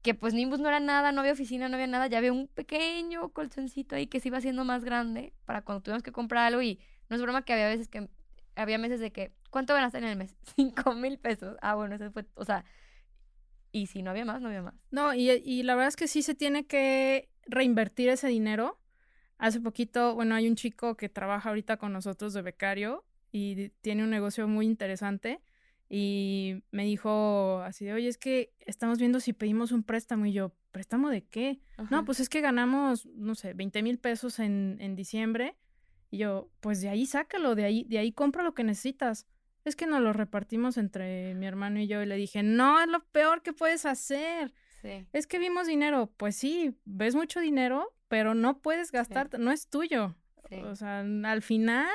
que 0.02 0.14
pues 0.14 0.34
Nimbus 0.34 0.60
no 0.60 0.68
era 0.68 0.80
nada, 0.80 1.12
no 1.12 1.20
había 1.20 1.32
oficina, 1.32 1.68
no 1.68 1.76
había 1.76 1.86
nada, 1.86 2.06
ya 2.08 2.18
había 2.18 2.32
un 2.32 2.48
pequeño 2.48 3.30
colchoncito 3.30 3.96
ahí 3.96 4.06
que 4.06 4.20
se 4.20 4.28
iba 4.28 4.38
haciendo 4.38 4.64
más 4.64 4.84
grande 4.84 5.32
para 5.44 5.62
cuando 5.62 5.82
tuvimos 5.82 6.02
que 6.02 6.12
comprar 6.12 6.44
algo 6.46 6.62
y 6.62 6.80
no 7.08 7.16
es 7.16 7.22
broma 7.22 7.42
que 7.42 7.52
había 7.52 7.68
veces 7.68 7.88
que, 7.88 8.08
había 8.56 8.78
meses 8.78 9.00
de 9.00 9.12
que, 9.12 9.32
¿cuánto 9.50 9.74
hacer 9.74 10.02
en 10.02 10.10
el 10.10 10.16
mes? 10.16 10.36
Cinco 10.56 10.94
mil 10.94 11.18
pesos. 11.18 11.56
Ah, 11.62 11.74
bueno, 11.74 11.94
ese 11.94 12.10
fue, 12.10 12.26
o 12.34 12.44
sea, 12.44 12.64
y 13.72 13.87
si 13.87 14.02
no 14.02 14.10
había 14.10 14.25
más, 14.25 14.40
no 14.40 14.48
había 14.48 14.62
más. 14.62 14.75
No, 14.90 15.14
y, 15.14 15.30
y 15.30 15.62
la 15.62 15.75
verdad 15.75 15.88
es 15.88 15.96
que 15.96 16.08
sí 16.08 16.22
se 16.22 16.34
tiene 16.34 16.66
que 16.66 17.28
reinvertir 17.46 18.08
ese 18.08 18.28
dinero 18.28 18.78
Hace 19.38 19.60
poquito, 19.60 20.16
bueno, 20.16 20.34
hay 20.34 20.48
un 20.48 20.56
chico 20.56 20.96
que 20.96 21.08
trabaja 21.08 21.48
ahorita 21.48 21.76
con 21.76 21.92
nosotros 21.92 22.34
de 22.34 22.42
becario 22.42 23.04
y 23.30 23.68
tiene 23.80 24.02
un 24.02 24.10
negocio 24.10 24.48
muy 24.48 24.66
interesante 24.66 25.40
y 25.88 26.64
me 26.72 26.84
dijo 26.84 27.60
así 27.64 27.84
de, 27.84 27.92
oye, 27.92 28.08
es 28.08 28.18
que 28.18 28.52
estamos 28.66 28.98
viendo 28.98 29.20
si 29.20 29.32
pedimos 29.32 29.70
un 29.70 29.84
préstamo 29.84 30.26
y 30.26 30.32
yo, 30.32 30.52
¿préstamo 30.72 31.08
de 31.08 31.25
qué? 31.25 31.60
No, 31.88 32.04
pues 32.04 32.18
es 32.18 32.28
que 32.28 32.40
ganamos, 32.40 33.06
no 33.06 33.37
sé, 33.37 33.54
20 33.54 33.80
mil 33.84 33.98
pesos 33.98 34.40
en, 34.40 34.76
en 34.80 34.96
diciembre 34.96 35.56
y 36.10 36.18
yo, 36.18 36.50
pues 36.58 36.80
de 36.80 36.88
ahí 36.88 37.06
sácalo, 37.06 37.54
de 37.54 37.64
ahí, 37.64 37.84
de 37.84 37.98
ahí 37.98 38.10
compra 38.10 38.42
lo 38.42 38.54
que 38.54 38.64
necesitas. 38.64 39.28
Es 39.68 39.76
que 39.76 39.87
nos 39.87 40.00
lo 40.00 40.12
repartimos 40.12 40.76
entre 40.78 41.34
mi 41.34 41.46
hermano 41.46 41.78
y 41.78 41.87
yo 41.87 42.02
y 42.02 42.06
le 42.06 42.16
dije, 42.16 42.42
no, 42.42 42.80
es 42.80 42.88
lo 42.88 43.04
peor 43.12 43.42
que 43.42 43.52
puedes 43.52 43.87
hacer. 43.87 44.52
Sí. 44.82 45.06
Es 45.12 45.26
que 45.26 45.38
vimos 45.38 45.66
dinero. 45.66 46.10
Pues 46.16 46.37
sí, 46.37 46.75
ves 46.84 47.14
mucho 47.14 47.40
dinero, 47.40 47.94
pero 48.08 48.34
no 48.34 48.60
puedes 48.60 48.90
gastar, 48.90 49.38
no 49.38 49.50
es 49.50 49.68
tuyo. 49.68 50.16
O 50.64 50.75
sea, 50.75 51.00
al 51.00 51.42
final, 51.42 51.88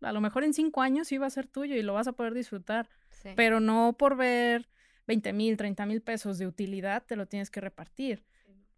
a 0.00 0.12
lo 0.12 0.20
mejor 0.20 0.44
en 0.44 0.54
cinco 0.54 0.80
años 0.80 1.08
sí 1.08 1.18
va 1.18 1.26
a 1.26 1.30
ser 1.30 1.46
tuyo 1.46 1.76
y 1.76 1.82
lo 1.82 1.94
vas 1.94 2.08
a 2.08 2.12
poder 2.12 2.32
disfrutar, 2.32 2.88
pero 3.36 3.60
no 3.60 3.94
por 3.98 4.16
ver 4.16 4.68
20 5.06 5.32
mil, 5.34 5.56
30 5.56 5.86
mil 5.86 6.00
pesos 6.00 6.38
de 6.38 6.46
utilidad 6.46 7.04
te 7.04 7.16
lo 7.16 7.26
tienes 7.26 7.50
que 7.50 7.60
repartir. 7.60 8.24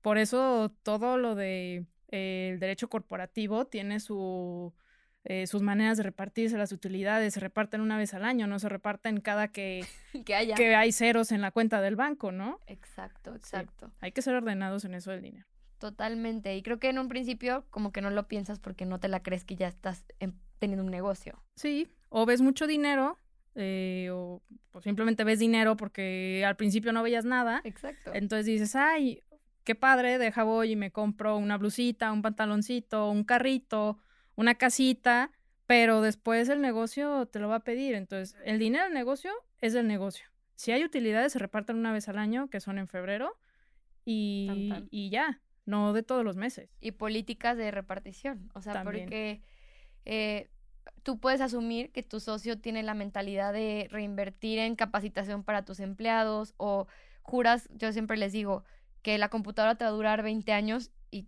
Por 0.00 0.18
eso 0.18 0.74
todo 0.82 1.16
lo 1.16 1.36
de 1.36 1.86
eh, 2.08 2.50
el 2.52 2.58
derecho 2.58 2.88
corporativo 2.88 3.66
tiene 3.66 4.00
su 4.00 4.74
eh, 5.24 5.46
sus 5.46 5.62
maneras 5.62 5.96
de 5.96 6.02
repartirse 6.02 6.58
las 6.58 6.72
utilidades 6.72 7.34
se 7.34 7.40
reparten 7.40 7.80
una 7.80 7.96
vez 7.96 8.14
al 8.14 8.24
año, 8.24 8.46
no 8.46 8.58
se 8.58 8.68
reparten 8.68 9.20
cada 9.20 9.48
que, 9.48 9.84
que, 10.24 10.34
haya. 10.34 10.54
que 10.54 10.74
hay 10.74 10.92
ceros 10.92 11.32
en 11.32 11.40
la 11.40 11.50
cuenta 11.50 11.80
del 11.80 11.96
banco, 11.96 12.32
¿no? 12.32 12.58
Exacto, 12.66 13.34
exacto. 13.34 13.92
hay 14.00 14.12
que 14.12 14.22
ser 14.22 14.34
ordenados 14.34 14.84
en 14.84 14.94
eso 14.94 15.10
del 15.10 15.22
dinero. 15.22 15.46
Totalmente. 15.78 16.56
Y 16.56 16.62
creo 16.62 16.78
que 16.78 16.90
en 16.90 16.98
un 16.98 17.08
principio 17.08 17.64
como 17.70 17.90
que 17.90 18.00
no 18.00 18.10
lo 18.10 18.28
piensas 18.28 18.60
porque 18.60 18.86
no 18.86 19.00
te 19.00 19.08
la 19.08 19.22
crees 19.22 19.44
que 19.44 19.56
ya 19.56 19.66
estás 19.66 20.04
teniendo 20.60 20.84
un 20.84 20.90
negocio. 20.90 21.42
Sí, 21.56 21.88
o 22.08 22.24
ves 22.24 22.40
mucho 22.40 22.68
dinero 22.68 23.18
eh, 23.54 24.08
o, 24.12 24.40
simplemente 24.82 25.24
ves 25.24 25.38
dinero 25.38 25.76
porque 25.76 26.44
al 26.46 26.56
principio 26.56 26.92
no 26.92 27.02
veías 27.02 27.24
nada. 27.24 27.60
Exacto. 27.64 28.12
Entonces 28.14 28.46
dices, 28.46 28.74
ay, 28.76 29.22
qué 29.64 29.74
padre, 29.74 30.18
deja 30.18 30.42
voy 30.42 30.72
y 30.72 30.76
me 30.76 30.90
compro 30.90 31.36
una 31.36 31.58
blusita, 31.58 32.12
un 32.12 32.22
pantaloncito, 32.22 33.10
un 33.10 33.24
carrito, 33.24 33.98
una 34.36 34.54
casita, 34.54 35.30
pero 35.66 36.00
después 36.00 36.48
el 36.48 36.60
negocio 36.60 37.26
te 37.26 37.38
lo 37.38 37.48
va 37.48 37.56
a 37.56 37.64
pedir. 37.64 37.94
Entonces, 37.94 38.36
el 38.44 38.58
dinero 38.58 38.84
del 38.84 38.94
negocio 38.94 39.32
es 39.60 39.72
del 39.72 39.86
negocio. 39.86 40.26
Si 40.54 40.72
hay 40.72 40.84
utilidades, 40.84 41.32
se 41.32 41.38
reparten 41.38 41.76
una 41.76 41.92
vez 41.92 42.08
al 42.08 42.18
año, 42.18 42.48
que 42.48 42.60
son 42.60 42.78
en 42.78 42.88
febrero, 42.88 43.36
y, 44.04 44.72
y 44.90 45.10
ya, 45.10 45.40
no 45.64 45.92
de 45.92 46.02
todos 46.02 46.24
los 46.24 46.36
meses. 46.36 46.70
Y 46.80 46.92
políticas 46.92 47.56
de 47.56 47.70
repartición. 47.70 48.50
O 48.54 48.60
sea, 48.60 48.82
porque 48.82 49.42
eh, 50.04 50.50
tú 51.02 51.18
puedes 51.18 51.40
asumir 51.40 51.90
que 51.92 52.02
tu 52.02 52.20
socio 52.20 52.58
tiene 52.58 52.82
la 52.82 52.94
mentalidad 52.94 53.52
de 53.52 53.88
reinvertir 53.90 54.58
en 54.58 54.76
capacitación 54.76 55.44
para 55.44 55.64
tus 55.64 55.80
empleados 55.80 56.54
o 56.56 56.86
juras, 57.22 57.68
yo 57.72 57.92
siempre 57.92 58.16
les 58.16 58.32
digo, 58.32 58.64
que 59.02 59.18
la 59.18 59.28
computadora 59.28 59.76
te 59.76 59.84
va 59.84 59.90
a 59.90 59.94
durar 59.94 60.22
20 60.22 60.52
años 60.52 60.90
y 61.10 61.26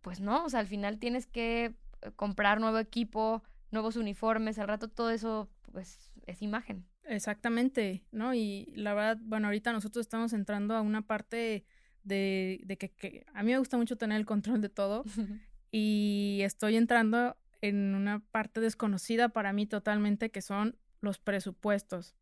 pues 0.00 0.20
no, 0.20 0.44
o 0.44 0.48
sea, 0.48 0.60
al 0.60 0.66
final 0.66 0.98
tienes 0.98 1.26
que 1.26 1.74
comprar 2.16 2.60
nuevo 2.60 2.78
equipo, 2.78 3.42
nuevos 3.70 3.96
uniformes, 3.96 4.58
al 4.58 4.68
rato 4.68 4.88
todo 4.88 5.10
eso 5.10 5.48
pues 5.72 6.10
es 6.26 6.42
imagen. 6.42 6.86
Exactamente, 7.04 8.04
¿no? 8.10 8.34
Y 8.34 8.72
la 8.74 8.94
verdad, 8.94 9.18
bueno, 9.22 9.48
ahorita 9.48 9.72
nosotros 9.72 10.04
estamos 10.04 10.32
entrando 10.32 10.74
a 10.74 10.80
una 10.80 11.02
parte 11.02 11.64
de, 12.02 12.60
de 12.64 12.78
que, 12.78 12.90
que, 12.90 13.26
a 13.34 13.42
mí 13.42 13.52
me 13.52 13.58
gusta 13.58 13.76
mucho 13.76 13.96
tener 13.96 14.18
el 14.18 14.26
control 14.26 14.60
de 14.60 14.68
todo 14.68 15.04
y 15.70 16.40
estoy 16.42 16.76
entrando 16.76 17.36
en 17.60 17.94
una 17.94 18.20
parte 18.30 18.60
desconocida 18.60 19.28
para 19.28 19.52
mí 19.52 19.66
totalmente 19.66 20.30
que 20.30 20.42
son 20.42 20.76
los 21.00 21.18
presupuestos. 21.18 22.14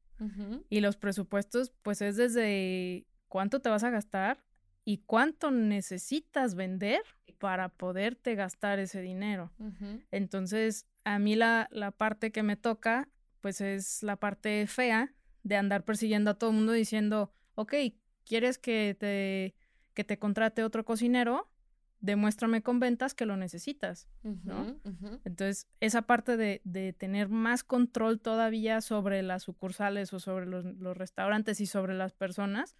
Y 0.70 0.80
los 0.80 0.96
presupuestos, 0.96 1.72
pues 1.82 2.00
es 2.00 2.16
desde 2.16 3.04
cuánto 3.28 3.60
te 3.60 3.68
vas 3.68 3.82
a 3.82 3.90
gastar 3.90 4.42
y 4.84 4.98
cuánto 4.98 5.50
necesitas 5.50 6.54
vender 6.54 7.02
para 7.38 7.68
poderte 7.68 8.34
gastar 8.34 8.78
ese 8.78 9.00
dinero. 9.00 9.52
Entonces, 10.10 10.86
a 11.04 11.18
mí 11.18 11.36
la, 11.36 11.68
la, 11.70 11.90
parte 11.90 12.32
que 12.32 12.42
me 12.42 12.56
toca, 12.56 13.08
pues 13.40 13.60
es 13.60 14.02
la 14.02 14.16
parte 14.16 14.66
fea 14.66 15.12
de 15.42 15.56
andar 15.56 15.84
persiguiendo 15.84 16.30
a 16.30 16.38
todo 16.38 16.50
el 16.50 16.56
mundo 16.56 16.72
diciendo, 16.72 17.32
ok, 17.54 17.74
¿quieres 18.24 18.58
que 18.58 18.96
te, 18.98 19.54
que 19.94 20.04
te 20.04 20.18
contrate 20.18 20.64
otro 20.64 20.84
cocinero? 20.84 21.50
Demuéstrame 22.00 22.62
con 22.62 22.80
ventas 22.80 23.14
que 23.14 23.26
lo 23.26 23.36
necesitas, 23.36 24.08
¿no? 24.22 24.78
Entonces, 25.24 25.66
esa 25.80 26.02
parte 26.02 26.36
de, 26.36 26.60
de, 26.64 26.92
tener 26.92 27.30
más 27.30 27.64
control 27.64 28.20
todavía 28.20 28.82
sobre 28.82 29.22
las 29.22 29.42
sucursales 29.42 30.12
o 30.12 30.20
sobre 30.20 30.46
los, 30.46 30.64
los 30.64 30.96
restaurantes 30.96 31.60
y 31.60 31.66
sobre 31.66 31.94
las 31.94 32.12
personas, 32.12 32.76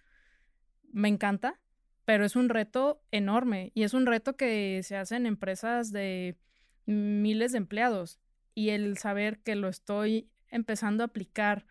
me 0.91 1.07
encanta 1.07 1.59
pero 2.05 2.23
es 2.23 2.35
un 2.35 2.49
reto 2.49 3.01
enorme 3.11 3.71
y 3.73 3.83
es 3.83 3.93
un 3.93 4.05
reto 4.05 4.37
que 4.37 4.81
se 4.83 4.95
hace 4.95 5.15
en 5.15 5.25
empresas 5.25 5.91
de 5.91 6.37
miles 6.85 7.51
de 7.51 7.57
empleados 7.57 8.19
y 8.53 8.69
el 8.69 8.97
saber 8.97 9.39
que 9.39 9.55
lo 9.55 9.67
estoy 9.67 10.29
empezando 10.49 11.03
a 11.03 11.07
aplicar 11.07 11.65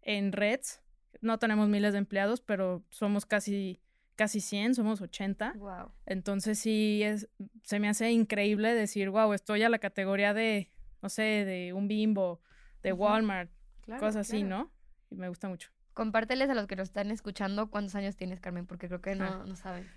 en 0.00 0.32
Reds, 0.32 0.80
no 1.20 1.38
tenemos 1.38 1.68
miles 1.68 1.92
de 1.92 1.98
empleados, 1.98 2.40
pero 2.40 2.84
somos 2.90 3.26
casi 3.26 3.80
casi 4.14 4.40
100, 4.40 4.74
somos 4.74 5.00
80. 5.00 5.54
Wow. 5.56 5.92
Entonces 6.06 6.58
sí 6.58 7.02
es 7.02 7.28
se 7.62 7.80
me 7.80 7.88
hace 7.88 8.12
increíble 8.12 8.74
decir, 8.74 9.10
"Wow, 9.10 9.32
estoy 9.32 9.62
a 9.62 9.68
la 9.68 9.78
categoría 9.78 10.32
de 10.32 10.70
no 11.00 11.08
sé, 11.08 11.44
de 11.44 11.72
un 11.72 11.88
Bimbo, 11.88 12.40
de 12.82 12.92
Walmart, 12.92 13.50
cosas 13.98 14.16
así, 14.16 14.44
¿no?" 14.44 14.70
Y 15.10 15.16
me 15.16 15.28
gusta 15.28 15.48
mucho. 15.48 15.70
Compárteles 15.94 16.48
a 16.50 16.54
los 16.54 16.66
que 16.66 16.76
nos 16.76 16.88
están 16.88 17.10
escuchando 17.10 17.70
cuántos 17.70 17.94
años 17.94 18.16
tienes, 18.16 18.40
Carmen, 18.40 18.66
porque 18.66 18.88
creo 18.88 19.00
que 19.00 19.14
no, 19.14 19.24
ah. 19.24 19.44
no 19.46 19.56
saben. 19.56 19.88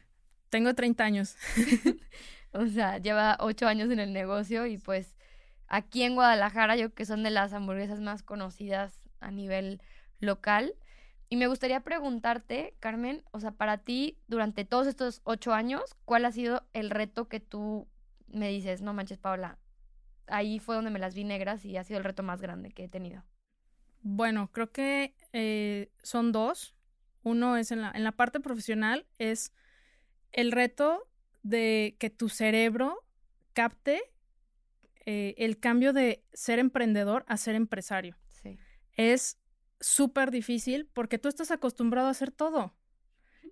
Tengo 0.50 0.74
30 0.74 1.04
años. 1.04 1.36
o 2.52 2.68
sea, 2.68 2.98
lleva 2.98 3.38
8 3.40 3.68
años 3.68 3.90
en 3.92 4.00
el 4.00 4.14
negocio 4.14 4.66
y 4.66 4.78
pues 4.78 5.16
aquí 5.68 6.04
en 6.04 6.16
Guadalajara 6.16 6.75
yo 6.75 6.88
creo 6.88 6.96
que 6.96 7.06
son 7.06 7.24
de 7.24 7.30
las 7.30 7.54
hamburguesas 7.54 8.02
más 8.02 8.24
conocidas 8.24 9.00
a 9.20 9.32
nivel 9.32 9.82
local. 10.20 10.75
Y 11.28 11.38
me 11.38 11.48
gustaría 11.48 11.80
preguntarte, 11.80 12.75
Carmen, 12.80 13.24
o 13.32 13.40
sea, 13.40 13.52
para 13.52 13.80
ti, 13.80 14.20
durante 14.28 14.64
todos 14.64 14.86
estos 14.86 15.22
ocho 15.24 15.54
años, 15.54 15.96
¿cuál 16.06 16.24
ha 16.25 16.32
sido 16.32 16.64
el 16.74 16.92
reto 16.92 17.28
que 17.28 17.40
tú 17.40 17.88
me 18.28 18.50
dices, 18.50 18.82
no 18.82 18.94
manches, 18.94 19.18
Paula, 19.18 19.58
ahí 20.28 20.60
fue 20.60 20.75
donde 20.75 20.92
me 20.92 21.00
las 21.00 21.16
vi 21.16 21.24
negras 21.24 21.66
y 21.66 21.78
ha 21.78 21.84
sido 21.84 21.98
el 21.98 22.04
reto 22.04 22.22
más 22.22 22.42
grande 22.42 22.72
que 22.72 22.84
he 22.84 22.90
tenido? 22.90 23.24
Bueno, 24.08 24.52
creo 24.52 24.72
que 24.72 25.16
eh, 25.34 25.90
son 26.04 26.32
dos. 26.32 26.76
Uno 27.24 27.58
es 27.58 27.72
en 27.72 27.82
la, 27.82 27.92
en 27.92 28.04
la 28.04 28.12
parte 28.12 28.40
profesional, 28.40 29.08
es 29.18 29.52
el 30.32 30.52
reto 30.52 31.10
de 31.42 31.96
que 31.98 32.12
tu 32.12 32.30
cerebro 32.30 33.04
capte 33.54 34.04
eh, 35.08 35.34
el 35.40 35.60
cambio 35.60 35.92
de 35.92 36.24
ser 36.34 36.60
emprendedor 36.60 37.26
a 37.28 37.38
ser 37.38 37.56
empresario. 37.56 38.16
Sí. 38.30 38.60
Es 38.94 39.40
súper 39.80 40.30
difícil 40.30 40.88
porque 40.94 41.18
tú 41.18 41.28
estás 41.28 41.50
acostumbrado 41.50 42.08
a 42.08 42.12
hacer 42.12 42.30
todo. 42.30 42.76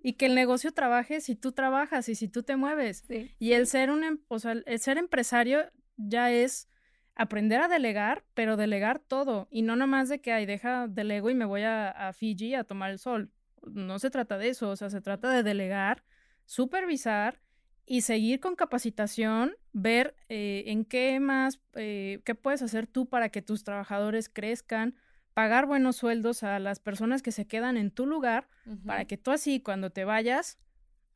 Y 0.04 0.12
que 0.12 0.26
el 0.26 0.36
negocio 0.36 0.70
trabaje 0.70 1.20
si 1.20 1.34
tú 1.34 1.50
trabajas 1.50 2.08
y 2.08 2.14
si 2.14 2.28
tú 2.28 2.44
te 2.44 2.54
mueves. 2.54 3.02
Sí. 3.08 3.34
Y 3.40 3.54
el 3.54 3.66
ser 3.66 3.90
un, 3.90 4.04
em, 4.04 4.20
o 4.28 4.38
sea, 4.38 4.52
el 4.52 4.78
ser 4.78 4.98
empresario 4.98 5.68
ya 5.96 6.30
es 6.30 6.68
aprender 7.16 7.60
a 7.60 7.68
delegar, 7.68 8.24
pero 8.34 8.56
delegar 8.56 8.98
todo 8.98 9.48
y 9.50 9.62
no 9.62 9.76
nomás 9.76 10.08
de 10.08 10.20
que, 10.20 10.32
ay, 10.32 10.46
deja 10.46 10.88
delego 10.88 11.30
y 11.30 11.34
me 11.34 11.44
voy 11.44 11.62
a, 11.62 11.90
a 11.90 12.12
Fiji 12.12 12.54
a 12.54 12.64
tomar 12.64 12.90
el 12.90 12.98
sol. 12.98 13.30
No 13.62 13.98
se 13.98 14.10
trata 14.10 14.36
de 14.36 14.48
eso, 14.48 14.70
o 14.70 14.76
sea, 14.76 14.90
se 14.90 15.00
trata 15.00 15.30
de 15.30 15.42
delegar, 15.42 16.04
supervisar 16.44 17.40
y 17.86 18.00
seguir 18.00 18.40
con 18.40 18.56
capacitación, 18.56 19.56
ver 19.72 20.16
eh, 20.28 20.64
en 20.66 20.84
qué 20.84 21.20
más, 21.20 21.60
eh, 21.74 22.20
qué 22.24 22.34
puedes 22.34 22.62
hacer 22.62 22.86
tú 22.86 23.08
para 23.08 23.28
que 23.28 23.42
tus 23.42 23.64
trabajadores 23.64 24.28
crezcan, 24.28 24.96
pagar 25.34 25.66
buenos 25.66 25.96
sueldos 25.96 26.42
a 26.42 26.58
las 26.58 26.80
personas 26.80 27.22
que 27.22 27.32
se 27.32 27.46
quedan 27.46 27.76
en 27.76 27.90
tu 27.90 28.06
lugar, 28.06 28.48
para 28.86 29.04
que 29.04 29.18
tú 29.18 29.30
así 29.30 29.60
cuando 29.60 29.90
te 29.90 30.04
vayas 30.04 30.58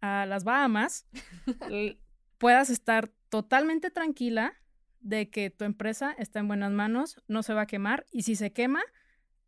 a 0.01 0.27
las 0.27 0.45
Bahamas 0.45 1.07
puedas 2.39 2.69
estar 2.69 3.11
totalmente 3.29 3.91
tranquila 3.91 4.55
de 5.01 5.31
que 5.31 5.51
tu 5.51 5.65
empresa 5.65 6.15
está 6.19 6.41
en 6.41 6.49
buenas 6.49 6.73
manos, 6.73 7.23
no 7.29 7.43
se 7.43 7.55
va 7.55 7.63
a 7.63 7.67
quemar 7.67 8.07
y 8.11 8.23
si 8.23 8.37
se 8.37 8.53
quema, 8.53 8.83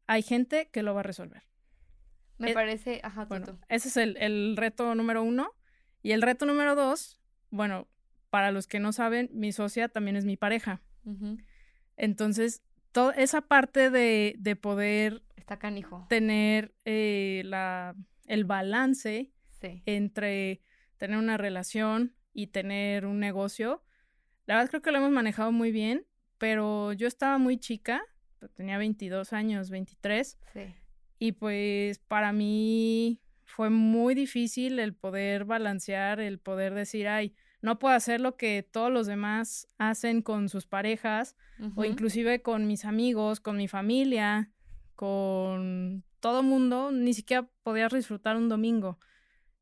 hay 0.06 0.22
gente 0.22 0.68
que 0.72 0.82
lo 0.82 0.94
va 0.94 1.00
a 1.00 1.04
resolver. 1.04 1.42
Me 2.38 2.50
eh, 2.50 2.54
parece, 2.54 3.00
ajá, 3.02 3.26
bueno, 3.26 3.58
ese 3.68 3.88
es 3.88 3.96
el, 3.96 4.56
reto 4.56 4.94
número 4.94 5.22
uno. 5.22 5.52
Y 6.02 6.12
el 6.12 6.22
reto 6.22 6.46
número 6.46 6.74
dos, 6.74 7.20
bueno, 7.50 7.86
para 8.30 8.52
los 8.52 8.66
que 8.66 8.80
no 8.80 8.92
saben, 8.92 9.28
mi 9.32 9.52
socia 9.52 9.88
también 9.88 10.16
es 10.16 10.24
mi 10.24 10.36
pareja. 10.38 10.80
Entonces, 11.96 12.62
toda 12.92 13.12
esa 13.14 13.42
parte 13.42 13.90
de, 13.90 14.34
de 14.38 14.56
poder 14.56 15.22
Está 15.36 15.58
canijo. 15.58 16.06
tener 16.08 16.74
eh, 16.86 17.42
la, 17.44 17.94
el 18.26 18.44
balance 18.44 19.30
entre 19.86 20.62
tener 20.96 21.18
una 21.18 21.36
relación 21.36 22.14
y 22.32 22.48
tener 22.48 23.06
un 23.06 23.18
negocio, 23.18 23.82
la 24.50 24.56
verdad 24.56 24.70
creo 24.70 24.82
que 24.82 24.90
lo 24.90 24.98
hemos 24.98 25.12
manejado 25.12 25.52
muy 25.52 25.70
bien, 25.70 26.04
pero 26.36 26.92
yo 26.92 27.06
estaba 27.06 27.38
muy 27.38 27.56
chica, 27.56 28.02
tenía 28.56 28.78
22 28.78 29.32
años, 29.32 29.70
23. 29.70 30.38
Sí. 30.52 30.60
Y 31.20 31.32
pues 31.32 32.00
para 32.00 32.32
mí 32.32 33.20
fue 33.44 33.70
muy 33.70 34.16
difícil 34.16 34.80
el 34.80 34.92
poder 34.92 35.44
balancear, 35.44 36.18
el 36.18 36.40
poder 36.40 36.74
decir, 36.74 37.06
ay, 37.06 37.32
no 37.62 37.78
puedo 37.78 37.94
hacer 37.94 38.20
lo 38.20 38.36
que 38.36 38.68
todos 38.68 38.90
los 38.90 39.06
demás 39.06 39.68
hacen 39.78 40.20
con 40.20 40.48
sus 40.48 40.66
parejas 40.66 41.36
o 41.76 41.84
inclusive 41.84 42.42
con 42.42 42.66
mis 42.66 42.84
amigos, 42.84 43.38
con 43.38 43.56
mi 43.56 43.68
familia, 43.68 44.50
con 44.96 46.02
todo 46.18 46.42
mundo, 46.42 46.90
ni 46.90 47.14
siquiera 47.14 47.48
podía 47.62 47.86
disfrutar 47.86 48.36
un 48.36 48.48
domingo. 48.48 48.98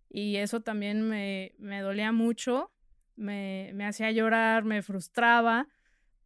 Y 0.09 0.37
eso 0.37 0.63
también 0.63 1.07
me, 1.07 1.53
me 1.59 1.83
dolía 1.83 2.11
mucho 2.11 2.73
me, 3.19 3.71
me 3.75 3.85
hacía 3.85 4.11
llorar, 4.11 4.65
me 4.65 4.83
frustraba, 4.83 5.69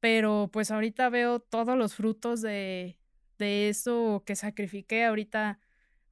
pero 0.01 0.51
pues 0.53 0.71
ahorita 0.71 1.09
veo 1.09 1.41
todos 1.41 1.77
los 1.77 1.95
frutos 1.95 2.43
de, 2.43 2.99
de 3.39 3.69
eso 3.69 4.23
que 4.27 4.37
sacrifiqué. 4.37 5.05
Ahorita, 5.05 5.59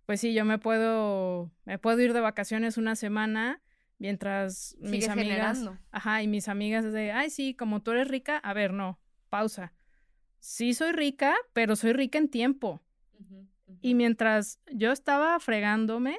pues 0.07 0.21
sí, 0.21 0.33
yo 0.35 0.45
me 0.45 0.59
puedo, 0.59 1.53
me 1.65 1.79
puedo 1.79 2.01
ir 2.01 2.13
de 2.13 2.21
vacaciones 2.21 2.77
una 2.79 2.97
semana 2.97 3.63
mientras 3.99 4.77
mis 4.81 5.09
amigas, 5.09 5.69
ajá, 5.91 6.23
y 6.23 6.27
mis 6.27 6.49
amigas 6.49 6.91
de, 6.91 7.13
ay, 7.13 7.29
sí, 7.29 7.55
como 7.55 7.83
tú 7.83 7.91
eres 7.91 8.09
rica, 8.09 8.39
a 8.39 8.55
ver, 8.55 8.73
no, 8.73 8.99
pausa. 9.29 9.75
sí 10.39 10.73
soy 10.73 10.93
rica, 10.93 11.35
pero 11.53 11.77
soy 11.77 11.93
rica 11.93 12.19
en 12.19 12.29
tiempo. 12.29 12.83
Y 13.83 13.95
mientras 13.95 14.59
yo 14.73 14.91
estaba 14.91 15.39
fregándome 15.39 16.19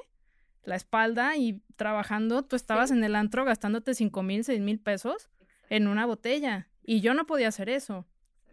la 0.64 0.76
espalda 0.76 1.36
y 1.36 1.62
trabajando, 1.76 2.44
tú 2.44 2.56
estabas 2.56 2.90
en 2.90 3.02
el 3.04 3.16
antro 3.16 3.44
gastándote 3.44 3.94
cinco 3.94 4.22
mil, 4.22 4.44
seis 4.44 4.60
mil 4.60 4.78
pesos 4.78 5.30
en 5.68 5.88
una 5.88 6.06
botella. 6.06 6.68
Y 6.84 7.00
yo 7.00 7.14
no 7.14 7.26
podía 7.26 7.48
hacer 7.48 7.68
eso. 7.68 8.06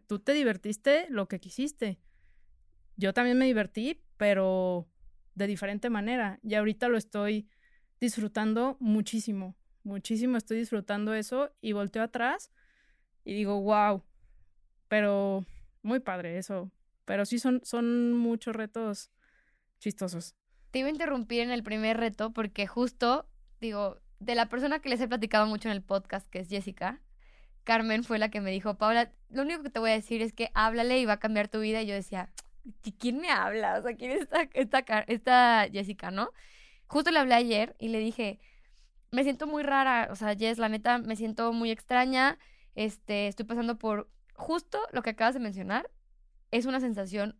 Tú 0.07 0.19
te 0.19 0.33
divertiste 0.33 1.07
lo 1.09 1.27
que 1.27 1.39
quisiste. 1.39 1.99
Yo 2.95 3.13
también 3.13 3.37
me 3.37 3.45
divertí, 3.45 4.01
pero 4.17 4.87
de 5.35 5.47
diferente 5.47 5.89
manera. 5.89 6.39
Y 6.43 6.55
ahorita 6.55 6.87
lo 6.89 6.97
estoy 6.97 7.47
disfrutando 7.99 8.77
muchísimo, 8.79 9.55
muchísimo 9.83 10.37
estoy 10.37 10.57
disfrutando 10.57 11.13
eso 11.13 11.51
y 11.61 11.73
volteo 11.73 12.01
atrás 12.03 12.51
y 13.25 13.33
digo, 13.33 13.61
wow, 13.61 14.03
pero 14.87 15.45
muy 15.81 15.99
padre 15.99 16.37
eso. 16.37 16.71
Pero 17.05 17.25
sí 17.25 17.39
son, 17.39 17.61
son 17.63 18.13
muchos 18.13 18.55
retos 18.55 19.11
chistosos. 19.79 20.35
Te 20.71 20.79
iba 20.79 20.87
a 20.87 20.91
interrumpir 20.91 21.41
en 21.41 21.51
el 21.51 21.63
primer 21.63 21.97
reto 21.97 22.31
porque 22.31 22.67
justo, 22.67 23.27
digo, 23.59 23.99
de 24.19 24.35
la 24.35 24.47
persona 24.47 24.79
que 24.79 24.89
les 24.89 25.01
he 25.01 25.07
platicado 25.07 25.47
mucho 25.47 25.69
en 25.69 25.73
el 25.73 25.81
podcast, 25.81 26.29
que 26.29 26.39
es 26.39 26.49
Jessica, 26.49 27.01
Carmen 27.63 28.03
fue 28.03 28.19
la 28.19 28.29
que 28.29 28.41
me 28.41 28.51
dijo, 28.51 28.77
Paula, 28.77 29.11
lo 29.29 29.43
único 29.43 29.63
que 29.63 29.69
te 29.69 29.79
voy 29.79 29.91
a 29.91 29.93
decir 29.93 30.21
es 30.21 30.33
que 30.33 30.51
háblale 30.53 30.99
y 30.99 31.05
va 31.05 31.13
a 31.13 31.19
cambiar 31.19 31.47
tu 31.49 31.59
vida. 31.59 31.81
Y 31.81 31.87
yo 31.87 31.93
decía, 31.93 32.29
¿quién 32.99 33.19
me 33.19 33.29
habla? 33.29 33.77
O 33.77 33.81
sea, 33.81 33.95
¿quién 33.95 34.11
es 34.11 34.21
esta, 34.21 34.49
esta, 34.53 34.99
esta 35.07 35.67
Jessica, 35.71 36.11
no? 36.11 36.31
Justo 36.87 37.11
le 37.11 37.19
hablé 37.19 37.35
ayer 37.35 37.75
y 37.79 37.89
le 37.89 37.99
dije, 37.99 38.39
me 39.11 39.23
siento 39.23 39.47
muy 39.47 39.63
rara, 39.63 40.07
o 40.11 40.15
sea, 40.15 40.35
Jess, 40.35 40.57
la 40.57 40.69
neta, 40.69 40.97
me 40.97 41.15
siento 41.15 41.53
muy 41.53 41.71
extraña, 41.71 42.37
este, 42.75 43.27
estoy 43.27 43.45
pasando 43.45 43.77
por 43.77 44.09
justo 44.33 44.79
lo 44.91 45.01
que 45.01 45.11
acabas 45.11 45.33
de 45.33 45.39
mencionar, 45.39 45.89
es 46.51 46.65
una 46.65 46.79
sensación 46.79 47.37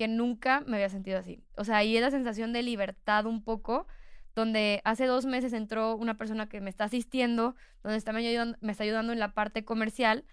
que 0.00 0.08
nunca 0.08 0.62
me 0.62 0.78
había 0.78 0.88
sentido 0.88 1.18
así. 1.18 1.44
O 1.58 1.64
sea, 1.64 1.84
y 1.84 1.94
es 1.94 2.00
la 2.00 2.10
sensación 2.10 2.54
de 2.54 2.62
libertad 2.62 3.26
un 3.26 3.44
poco, 3.44 3.86
donde 4.34 4.80
hace 4.82 5.04
dos 5.04 5.26
meses 5.26 5.52
entró 5.52 5.94
una 5.94 6.16
persona 6.16 6.48
que 6.48 6.62
me 6.62 6.70
está 6.70 6.84
asistiendo, 6.84 7.54
donde 7.82 7.98
está 7.98 8.14
me, 8.14 8.26
ayudando, 8.26 8.56
me 8.62 8.72
está 8.72 8.84
ayudando 8.84 9.12
en 9.12 9.18
la 9.18 9.34
parte 9.34 9.62
comercial, 9.62 10.24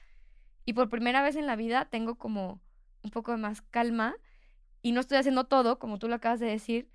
y 0.63 0.71
por 0.71 0.87
primera 0.87 1.21
vez 1.21 1.35
en 1.35 1.47
la 1.47 1.57
vida 1.57 1.83
tengo 1.83 2.15
como 2.15 2.61
un 3.03 3.11
poco 3.11 3.31
de 3.33 3.39
más 3.39 3.61
calma 3.61 4.15
y 4.81 4.93
no 4.93 5.01
estoy 5.01 5.17
haciendo 5.17 5.47
todo, 5.47 5.79
como 5.79 5.99
tú 5.99 6.07
lo 6.07 6.15
acabas 6.15 6.39
de 6.39 6.47
decir, 6.47 6.89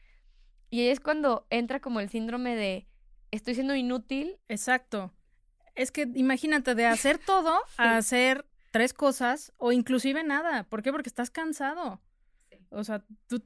y 0.71 0.88
es 0.88 0.99
cuando 0.99 1.47
entra 1.50 1.81
como 1.81 2.00
el 2.00 2.09
síndrome 2.09 2.57
de 2.57 2.88
estoy 3.33 3.52
siendo 3.52 3.75
inútil. 3.75 4.38
Exacto. 4.49 5.12
Es 5.75 5.93
que 5.93 6.09
imagínate 6.14 6.75
de 6.75 6.87
hacer 6.87 7.19
todo 7.26 7.55
a 7.76 7.99
hacer 7.99 8.47
tres 8.71 8.95
cosas 8.95 9.52
o 9.59 9.73
inclusive 9.73 10.25
nada. 10.25 10.64
¿Por 10.64 10.83
qué? 10.83 10.91
Porque 10.91 11.11
estás 11.11 11.29
cansado. 11.29 12.00
O 12.73 12.85
sea, 12.85 13.05
tú, 13.26 13.43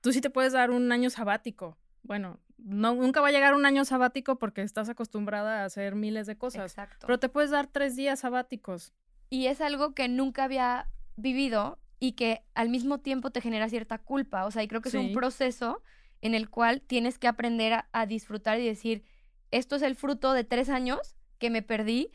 tú 0.00 0.12
sí 0.12 0.20
te 0.20 0.30
puedes 0.30 0.52
dar 0.52 0.70
un 0.70 0.90
año 0.92 1.10
sabático. 1.10 1.78
Bueno, 2.02 2.40
no, 2.58 2.94
nunca 2.94 3.20
va 3.20 3.28
a 3.28 3.32
llegar 3.32 3.54
un 3.54 3.66
año 3.66 3.84
sabático 3.84 4.38
porque 4.38 4.62
estás 4.62 4.88
acostumbrada 4.88 5.62
a 5.62 5.64
hacer 5.64 5.94
miles 5.94 6.26
de 6.26 6.36
cosas. 6.36 6.72
Exacto. 6.72 7.06
Pero 7.06 7.18
te 7.18 7.28
puedes 7.28 7.50
dar 7.50 7.66
tres 7.66 7.96
días 7.96 8.20
sabáticos. 8.20 8.92
Y 9.30 9.46
es 9.46 9.60
algo 9.60 9.94
que 9.94 10.08
nunca 10.08 10.44
había 10.44 10.88
vivido 11.16 11.78
y 11.98 12.12
que 12.12 12.42
al 12.54 12.68
mismo 12.68 12.98
tiempo 12.98 13.30
te 13.30 13.40
genera 13.40 13.68
cierta 13.68 13.98
culpa. 13.98 14.44
O 14.44 14.50
sea, 14.50 14.62
y 14.62 14.68
creo 14.68 14.80
que 14.80 14.90
es 14.90 14.94
un 14.94 15.12
proceso 15.12 15.82
en 16.20 16.34
el 16.34 16.48
cual 16.50 16.80
tienes 16.80 17.18
que 17.18 17.28
aprender 17.28 17.84
a 17.92 18.06
disfrutar 18.06 18.58
y 18.58 18.66
decir, 18.66 19.04
esto 19.50 19.76
es 19.76 19.82
el 19.82 19.94
fruto 19.94 20.32
de 20.32 20.44
tres 20.44 20.68
años 20.68 21.16
que 21.38 21.50
me 21.50 21.62
perdí 21.62 22.10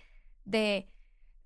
de, 0.46 0.90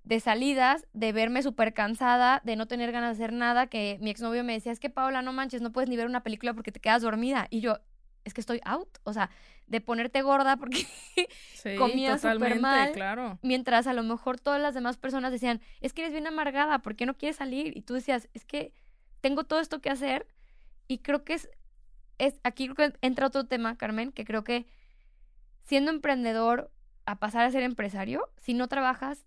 de 0.04 0.20
salidas, 0.20 0.86
de 0.92 1.12
verme 1.12 1.42
súper 1.42 1.72
cansada, 1.72 2.42
de 2.44 2.56
no 2.56 2.66
tener 2.66 2.92
ganas 2.92 3.16
de 3.16 3.24
hacer 3.24 3.32
nada, 3.32 3.66
que 3.66 3.98
mi 4.00 4.10
exnovio 4.10 4.44
me 4.44 4.52
decía, 4.52 4.70
es 4.70 4.78
que 4.80 4.90
Paola, 4.90 5.22
no 5.22 5.32
manches, 5.32 5.62
no 5.62 5.72
puedes 5.72 5.88
ni 5.88 5.96
ver 5.96 6.06
una 6.06 6.22
película 6.22 6.52
porque 6.52 6.72
te 6.72 6.80
quedas 6.80 7.02
dormida. 7.02 7.46
Y 7.48 7.60
yo, 7.60 7.78
es 8.24 8.34
que 8.34 8.42
estoy 8.42 8.60
out, 8.64 8.98
o 9.04 9.14
sea, 9.14 9.30
de 9.66 9.80
ponerte 9.80 10.20
gorda 10.20 10.58
porque 10.58 10.86
comía 11.78 12.18
súper 12.18 12.60
mal. 12.60 12.92
Claro. 12.92 13.38
Mientras 13.42 13.86
a 13.86 13.94
lo 13.94 14.02
mejor 14.02 14.38
todas 14.38 14.60
las 14.60 14.74
demás 14.74 14.98
personas 14.98 15.32
decían, 15.32 15.62
es 15.80 15.94
que 15.94 16.02
eres 16.02 16.12
bien 16.12 16.26
amargada, 16.26 16.80
¿por 16.80 16.96
qué 16.96 17.06
no 17.06 17.14
quieres 17.14 17.36
salir? 17.36 17.74
Y 17.76 17.80
tú 17.80 17.94
decías, 17.94 18.28
es 18.34 18.44
que 18.44 18.72
tengo 19.22 19.44
todo 19.44 19.60
esto 19.60 19.80
que 19.80 19.88
hacer 19.88 20.26
y 20.86 20.98
creo 20.98 21.24
que 21.24 21.32
es, 21.32 21.48
es 22.18 22.38
aquí 22.44 22.68
creo 22.68 22.90
que 22.90 22.98
entra 23.00 23.26
otro 23.26 23.44
tema, 23.44 23.76
Carmen, 23.76 24.12
que 24.12 24.26
creo 24.26 24.44
que 24.44 24.66
siendo 25.62 25.90
emprendedor 25.90 26.70
a 27.06 27.18
pasar 27.18 27.46
a 27.46 27.50
ser 27.50 27.62
empresario, 27.62 28.28
si 28.36 28.52
no 28.52 28.68
trabajas 28.68 29.24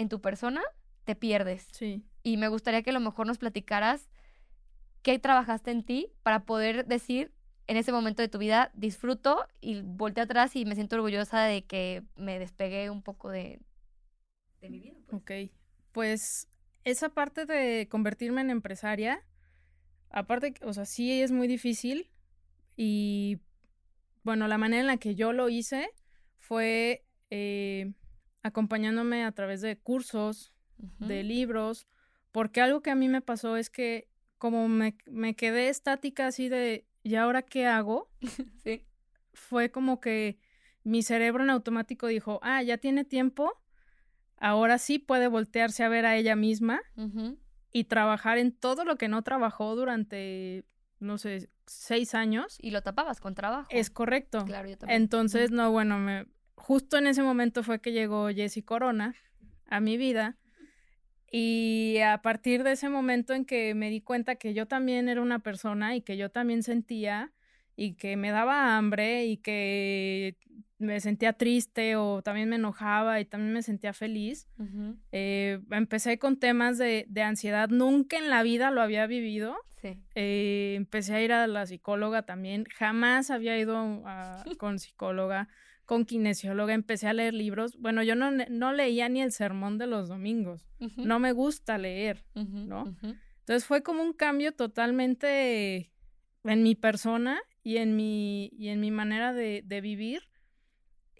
en 0.00 0.08
tu 0.08 0.20
persona, 0.20 0.62
te 1.04 1.14
pierdes. 1.14 1.68
Sí. 1.72 2.02
Y 2.22 2.38
me 2.38 2.48
gustaría 2.48 2.82
que 2.82 2.90
a 2.90 2.94
lo 2.94 3.00
mejor 3.00 3.26
nos 3.26 3.38
platicaras 3.38 4.08
qué 5.02 5.18
trabajaste 5.18 5.70
en 5.70 5.84
ti 5.84 6.12
para 6.22 6.44
poder 6.44 6.86
decir 6.86 7.32
en 7.66 7.76
ese 7.76 7.92
momento 7.92 8.22
de 8.22 8.28
tu 8.28 8.38
vida, 8.38 8.72
disfruto 8.74 9.46
y 9.60 9.82
volteé 9.82 10.24
atrás 10.24 10.56
y 10.56 10.64
me 10.64 10.74
siento 10.74 10.96
orgullosa 10.96 11.42
de 11.42 11.64
que 11.66 12.02
me 12.16 12.38
despegué 12.38 12.90
un 12.90 13.02
poco 13.02 13.30
de, 13.30 13.60
de 14.60 14.70
mi 14.70 14.80
vida. 14.80 14.96
Pues. 15.06 15.22
Ok, 15.22 15.52
pues 15.92 16.48
esa 16.84 17.10
parte 17.10 17.44
de 17.44 17.86
convertirme 17.88 18.40
en 18.40 18.50
empresaria, 18.50 19.22
aparte, 20.08 20.54
o 20.62 20.72
sea, 20.72 20.86
sí 20.86 21.20
es 21.20 21.30
muy 21.30 21.46
difícil 21.46 22.10
y 22.74 23.38
bueno, 24.22 24.48
la 24.48 24.58
manera 24.58 24.80
en 24.80 24.86
la 24.86 24.96
que 24.96 25.14
yo 25.14 25.32
lo 25.32 25.48
hice 25.48 25.90
fue 26.38 27.04
eh, 27.30 27.92
acompañándome 28.42 29.24
a 29.24 29.32
través 29.32 29.60
de 29.60 29.78
cursos, 29.78 30.52
de 30.98 31.22
libros, 31.22 31.86
porque 32.32 32.60
algo 32.60 32.80
que 32.80 32.90
a 32.90 32.94
mí 32.94 33.08
me 33.08 33.20
pasó 33.20 33.56
es 33.56 33.68
que 33.68 34.08
como 34.38 34.68
me, 34.68 34.96
me 35.06 35.36
quedé 35.36 35.68
estática 35.68 36.26
así 36.26 36.48
de, 36.48 36.86
¿y 37.02 37.16
ahora 37.16 37.42
qué 37.42 37.66
hago? 37.66 38.10
sí. 38.64 38.86
Fue 39.34 39.70
como 39.70 40.00
que 40.00 40.38
mi 40.82 41.02
cerebro 41.02 41.44
en 41.44 41.50
automático 41.50 42.06
dijo, 42.06 42.40
ah, 42.42 42.62
ya 42.62 42.78
tiene 42.78 43.04
tiempo, 43.04 43.52
ahora 44.38 44.78
sí 44.78 44.98
puede 44.98 45.28
voltearse 45.28 45.84
a 45.84 45.88
ver 45.88 46.06
a 46.06 46.16
ella 46.16 46.36
misma 46.36 46.80
y 47.70 47.84
trabajar 47.84 48.38
en 48.38 48.52
todo 48.52 48.84
lo 48.84 48.96
que 48.96 49.08
no 49.08 49.22
trabajó 49.22 49.76
durante, 49.76 50.64
no 50.98 51.18
sé, 51.18 51.50
seis 51.66 52.14
años. 52.14 52.58
Y 52.60 52.70
lo 52.70 52.82
tapabas 52.82 53.20
con 53.20 53.34
trabajo. 53.34 53.68
Es 53.70 53.90
correcto. 53.90 54.44
Claro, 54.44 54.68
yo 54.68 54.78
también. 54.78 55.02
Entonces, 55.02 55.50
no, 55.50 55.70
bueno, 55.70 55.98
me, 55.98 56.26
justo 56.60 56.98
en 56.98 57.06
ese 57.06 57.22
momento 57.22 57.62
fue 57.62 57.80
que 57.80 57.92
llegó 57.92 58.28
Jessie 58.28 58.62
Corona 58.62 59.14
a 59.66 59.80
mi 59.80 59.96
vida. 59.96 60.36
Y 61.32 61.98
a 62.04 62.22
partir 62.22 62.64
de 62.64 62.72
ese 62.72 62.88
momento 62.88 63.34
en 63.34 63.44
que 63.44 63.74
me 63.74 63.88
di 63.88 64.00
cuenta 64.00 64.34
que 64.36 64.52
yo 64.52 64.66
también 64.66 65.08
era 65.08 65.22
una 65.22 65.38
persona 65.38 65.94
y 65.94 66.02
que 66.02 66.16
yo 66.16 66.30
también 66.30 66.62
sentía 66.62 67.32
y 67.76 67.94
que 67.94 68.16
me 68.16 68.30
daba 68.30 68.76
hambre 68.76 69.26
y 69.26 69.36
que 69.36 70.36
me 70.78 70.98
sentía 71.00 71.32
triste 71.34 71.94
o 71.96 72.22
también 72.22 72.48
me 72.48 72.56
enojaba 72.56 73.20
y 73.20 73.24
también 73.24 73.52
me 73.52 73.62
sentía 73.62 73.92
feliz. 73.92 74.48
Eh, 75.12 75.60
empecé 75.70 76.18
con 76.18 76.38
temas 76.38 76.78
de, 76.78 77.06
de, 77.08 77.22
ansiedad, 77.22 77.68
nunca 77.68 78.18
en 78.18 78.28
la 78.28 78.42
vida 78.42 78.70
lo 78.70 78.82
había 78.82 79.06
vivido. 79.06 79.56
Eh, 79.82 80.74
empecé 80.76 81.14
a 81.14 81.22
ir 81.22 81.32
a 81.32 81.46
la 81.46 81.64
psicóloga 81.64 82.22
también, 82.22 82.64
jamás 82.76 83.30
había 83.30 83.58
ido 83.58 84.02
con 84.58 84.78
psicóloga, 84.78 85.48
con 85.90 86.04
kinesióloga, 86.04 86.72
empecé 86.72 87.08
a 87.08 87.12
leer 87.12 87.34
libros. 87.34 87.76
Bueno, 87.76 88.04
yo 88.04 88.14
no, 88.14 88.30
no 88.30 88.72
leía 88.72 89.08
ni 89.08 89.22
el 89.22 89.32
sermón 89.32 89.76
de 89.76 89.88
los 89.88 90.08
domingos, 90.08 90.64
no 90.96 91.18
me 91.18 91.32
gusta 91.32 91.78
leer, 91.78 92.24
¿no? 92.36 92.96
Entonces 93.40 93.64
fue 93.64 93.82
como 93.82 94.00
un 94.00 94.12
cambio 94.12 94.52
totalmente 94.52 95.90
en 96.44 96.62
mi 96.62 96.76
persona 96.76 97.40
y 97.64 97.78
en 97.78 97.96
mi, 97.96 98.52
y 98.56 98.68
en 98.68 98.78
mi 98.78 98.92
manera 98.92 99.32
de, 99.32 99.64
de 99.66 99.80
vivir. 99.80 100.22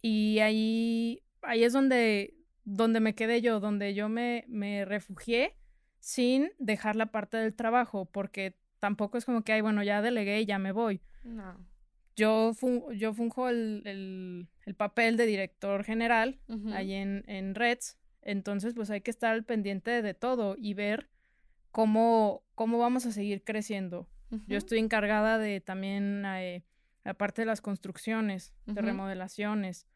Y 0.03 0.39
ahí, 0.39 1.25
ahí 1.43 1.65
es 1.65 1.73
donde, 1.73 2.37
donde 2.63 3.01
me 3.01 3.17
quedé 3.17 3.41
yo, 3.43 3.59
donde 3.59 3.93
yo 3.93 4.09
me, 4.09 4.45
me 4.47 4.85
refugié 4.85 5.57
sin 5.99 6.49
dejar 6.61 6.95
la 6.95 7.07
parte 7.07 7.39
del 7.39 7.57
trabajo, 7.57 8.05
porque 8.05 8.57
tampoco 8.79 9.19
es 9.19 9.25
como 9.25 9.43
que, 9.43 9.53
ay, 9.53 9.63
bueno, 9.63 9.83
ya 9.83 10.01
delegué 10.01 10.43
y 10.43 10.47
ya 10.47 10.61
me 10.61 10.71
voy. 10.71 11.01
No. 11.25 11.59
Yo, 12.21 12.53
yo 12.93 13.15
funjo 13.15 13.49
el, 13.49 13.83
el, 13.87 14.49
el, 14.67 14.75
papel 14.75 15.17
de 15.17 15.25
director 15.25 15.85
general 15.85 16.39
ahí 16.75 16.93
en, 16.93 17.25
en 17.27 17.55
Reds, 17.55 17.99
entonces 18.21 18.75
pues 18.75 18.91
hay 18.91 19.01
que 19.01 19.11
estar 19.11 19.33
al 19.33 19.45
pendiente 19.45 20.03
de 20.03 20.13
todo 20.13 20.55
y 20.59 20.75
ver 20.75 21.09
cómo, 21.71 22.43
cómo 22.55 22.79
vamos 22.79 23.07
a 23.07 23.13
seguir 23.13 23.43
creciendo. 23.43 24.07
Yo 24.47 24.59
estoy 24.59 24.79
encargada 24.79 25.39
de 25.39 25.61
también, 25.61 26.25
eh, 26.27 26.63
aparte 27.05 27.43
de 27.43 27.47
las 27.47 27.61
construcciones, 27.61 28.53
de 28.67 28.83
remodelaciones, 28.83 29.87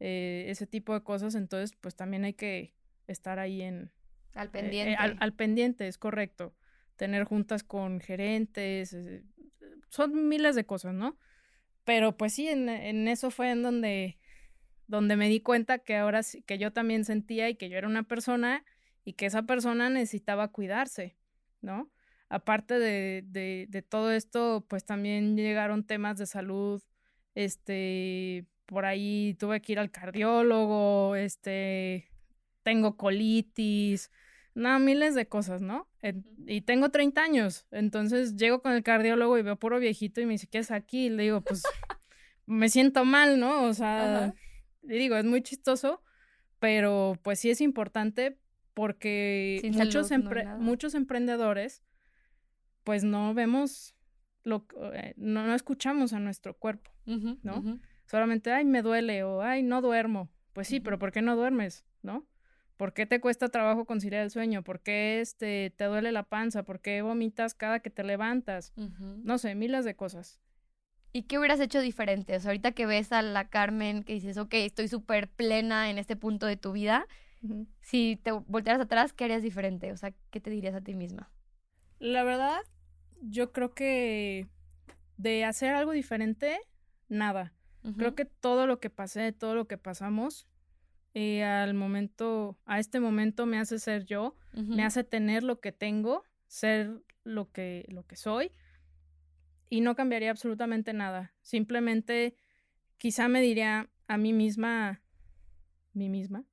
eh, 0.00 0.44
ese 0.48 0.66
tipo 0.66 0.94
de 0.94 1.02
cosas, 1.02 1.34
entonces 1.34 1.76
pues 1.80 1.96
también 1.96 2.24
hay 2.24 2.34
que 2.34 2.74
estar 3.06 3.38
ahí 3.38 3.62
en, 3.62 3.90
al 4.34 4.48
eh, 4.48 4.50
pendiente. 4.50 4.96
al, 4.96 5.32
pendiente, 5.32 5.88
es 5.88 5.98
correcto. 5.98 6.54
Tener 6.96 7.24
juntas 7.24 7.64
con 7.64 8.00
gerentes, 8.00 8.92
eh, 8.92 9.24
son 9.88 10.28
miles 10.28 10.54
de 10.54 10.64
cosas, 10.64 10.94
¿no? 10.94 11.18
Pero 11.90 12.16
pues 12.16 12.34
sí, 12.34 12.46
en, 12.46 13.08
eso 13.08 13.32
fue 13.32 13.50
en 13.50 13.64
donde, 13.64 14.16
donde 14.86 15.16
me 15.16 15.28
di 15.28 15.40
cuenta 15.40 15.80
que 15.80 15.96
ahora 15.96 16.22
sí, 16.22 16.40
que 16.42 16.56
yo 16.56 16.72
también 16.72 17.04
sentía 17.04 17.48
y 17.48 17.56
que 17.56 17.68
yo 17.68 17.76
era 17.76 17.88
una 17.88 18.04
persona 18.04 18.64
y 19.04 19.14
que 19.14 19.26
esa 19.26 19.42
persona 19.42 19.90
necesitaba 19.90 20.52
cuidarse. 20.52 21.16
¿no? 21.60 21.90
Aparte 22.28 22.78
de, 22.78 23.24
de, 23.26 23.82
todo 23.82 24.12
esto, 24.12 24.64
pues 24.68 24.84
también 24.84 25.36
llegaron 25.36 25.84
temas 25.84 26.16
de 26.16 26.26
salud, 26.26 26.80
este, 27.34 28.46
por 28.66 28.84
ahí 28.84 29.34
tuve 29.40 29.60
que 29.60 29.72
ir 29.72 29.80
al 29.80 29.90
cardiólogo, 29.90 31.16
este, 31.16 32.08
tengo 32.62 32.96
colitis, 32.96 34.12
no, 34.54 34.78
miles 34.78 35.16
de 35.16 35.26
cosas, 35.26 35.60
¿no? 35.60 35.88
Y 36.46 36.62
tengo 36.62 36.90
30 36.90 37.22
años, 37.22 37.66
entonces 37.70 38.36
llego 38.36 38.62
con 38.62 38.72
el 38.72 38.82
cardiólogo 38.82 39.38
y 39.38 39.42
veo 39.42 39.56
puro 39.56 39.78
viejito 39.78 40.20
y 40.20 40.26
me 40.26 40.32
dice, 40.32 40.46
¿qué 40.46 40.58
es 40.58 40.70
aquí? 40.70 41.06
Y 41.06 41.10
le 41.10 41.24
digo, 41.24 41.40
pues 41.42 41.62
me 42.46 42.68
siento 42.68 43.04
mal, 43.04 43.38
¿no? 43.38 43.64
O 43.64 43.74
sea, 43.74 44.34
le 44.82 44.94
digo, 44.96 45.16
es 45.16 45.24
muy 45.24 45.42
chistoso, 45.42 46.02
pero 46.58 47.18
pues 47.22 47.38
sí 47.40 47.50
es 47.50 47.60
importante 47.60 48.38
porque 48.74 49.60
muchos, 49.74 50.10
muchos 50.58 50.94
emprendedores 50.94 51.82
pues 52.84 53.04
no 53.04 53.34
vemos, 53.34 53.94
lo, 54.42 54.66
eh, 54.94 55.14
no, 55.16 55.46
no, 55.46 55.54
escuchamos 55.54 56.12
a 56.12 56.18
nuestro 56.18 56.56
cuerpo, 56.56 56.90
¿no? 57.04 57.78
Solamente, 58.06 58.50
ay, 58.50 58.64
me 58.64 58.82
duele 58.82 59.22
o 59.22 59.42
ay, 59.42 59.62
no 59.62 59.80
duermo. 59.82 60.28
Pues 60.52 60.66
sí, 60.66 60.80
pero 60.80 60.98
¿por 60.98 61.12
qué 61.12 61.22
no 61.22 61.36
duermes? 61.36 61.84
¿No? 62.02 62.26
¿Por 62.80 62.94
qué 62.94 63.04
te 63.04 63.20
cuesta 63.20 63.50
trabajo 63.50 63.84
conciliar 63.84 64.22
el 64.22 64.30
sueño? 64.30 64.64
¿Por 64.64 64.80
qué 64.80 65.20
este, 65.20 65.70
te 65.76 65.84
duele 65.84 66.12
la 66.12 66.22
panza? 66.22 66.62
¿Por 66.62 66.80
qué 66.80 67.02
vomitas 67.02 67.52
cada 67.52 67.80
que 67.80 67.90
te 67.90 68.02
levantas? 68.02 68.72
No 69.22 69.36
sé, 69.36 69.54
miles 69.54 69.84
de 69.84 69.96
cosas. 69.96 70.40
¿Y 71.12 71.24
qué 71.24 71.38
hubieras 71.38 71.60
hecho 71.60 71.82
diferente? 71.82 72.34
O 72.34 72.40
sea, 72.40 72.52
ahorita 72.52 72.72
que 72.72 72.86
ves 72.86 73.12
a 73.12 73.20
la 73.20 73.50
Carmen 73.50 74.02
que 74.02 74.14
dices, 74.14 74.38
ok, 74.38 74.54
estoy 74.54 74.88
súper 74.88 75.28
plena 75.28 75.90
en 75.90 75.98
este 75.98 76.16
punto 76.16 76.46
de 76.46 76.56
tu 76.56 76.72
vida, 76.72 77.06
si 77.82 78.18
te 78.22 78.32
voltearas 78.32 78.80
atrás, 78.80 79.12
¿qué 79.12 79.24
harías 79.24 79.42
diferente? 79.42 79.92
O 79.92 79.98
sea, 79.98 80.14
¿qué 80.30 80.40
te 80.40 80.48
dirías 80.48 80.74
a 80.74 80.80
ti 80.80 80.94
misma? 80.94 81.30
La 81.98 82.24
verdad, 82.24 82.62
yo 83.20 83.52
creo 83.52 83.74
que 83.74 84.48
de 85.18 85.44
hacer 85.44 85.74
algo 85.74 85.92
diferente, 85.92 86.58
nada. 87.10 87.52
Creo 87.98 88.14
que 88.14 88.24
todo 88.24 88.66
lo 88.66 88.80
que 88.80 88.88
pasé, 88.88 89.32
todo 89.32 89.54
lo 89.54 89.66
que 89.66 89.76
pasamos, 89.76 90.48
y 91.12 91.38
eh, 91.38 91.44
al 91.44 91.74
momento, 91.74 92.58
a 92.66 92.78
este 92.78 93.00
momento 93.00 93.46
me 93.46 93.58
hace 93.58 93.78
ser 93.78 94.04
yo, 94.04 94.36
me 94.52 94.84
hace 94.84 95.04
tener 95.04 95.42
lo 95.42 95.60
que 95.60 95.72
tengo, 95.72 96.24
ser 96.46 97.02
lo 97.24 97.50
que, 97.50 97.86
lo 97.88 98.06
que 98.06 98.16
soy 98.16 98.52
y 99.68 99.80
no 99.80 99.94
cambiaría 99.94 100.30
absolutamente 100.30 100.92
nada. 100.92 101.32
Simplemente 101.42 102.36
quizá 102.98 103.28
me 103.28 103.40
diría 103.40 103.88
a 104.08 104.18
mí 104.18 104.32
misma, 104.32 105.02
mí 105.94 106.08
misma, 106.08 106.44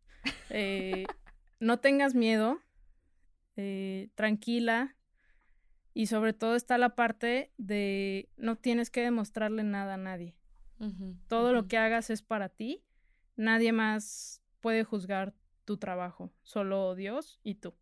eh, 0.50 1.06
no 1.60 1.80
tengas 1.80 2.16
miedo, 2.16 2.62
eh, 3.58 4.10
tranquila 4.16 4.96
y 5.94 6.06
sobre 6.06 6.34
todo 6.34 6.56
está 6.56 6.78
la 6.78 6.96
parte 6.96 7.52
de 7.58 8.30
no 8.38 8.56
tienes 8.56 8.92
que 8.92 9.02
demostrarle 9.02 9.64
nada 9.64 9.96
a 9.96 9.98
nadie. 9.98 10.36
Todo 11.28 11.54
lo 11.54 11.68
que 11.68 11.80
hagas 11.80 12.12
es 12.12 12.22
para 12.22 12.50
ti, 12.50 12.84
nadie 13.36 13.72
más 13.72 14.44
puede 14.60 14.84
juzgar 14.84 15.34
tu 15.66 15.78
trabajo, 15.78 16.32
solo 16.44 16.96
Dios 16.96 17.40
y 17.44 17.56
tú. 17.56 17.76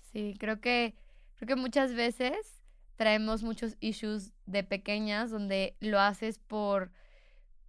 Sí, 0.00 0.34
creo 0.38 0.60
que, 0.60 0.94
creo 1.36 1.46
que 1.46 1.56
muchas 1.56 1.94
veces 1.94 2.62
traemos 2.96 3.42
muchos 3.42 3.76
issues 3.80 4.32
de 4.46 4.64
pequeñas 4.64 5.30
donde 5.30 5.76
lo 5.80 6.00
haces 6.00 6.38
por, 6.38 6.90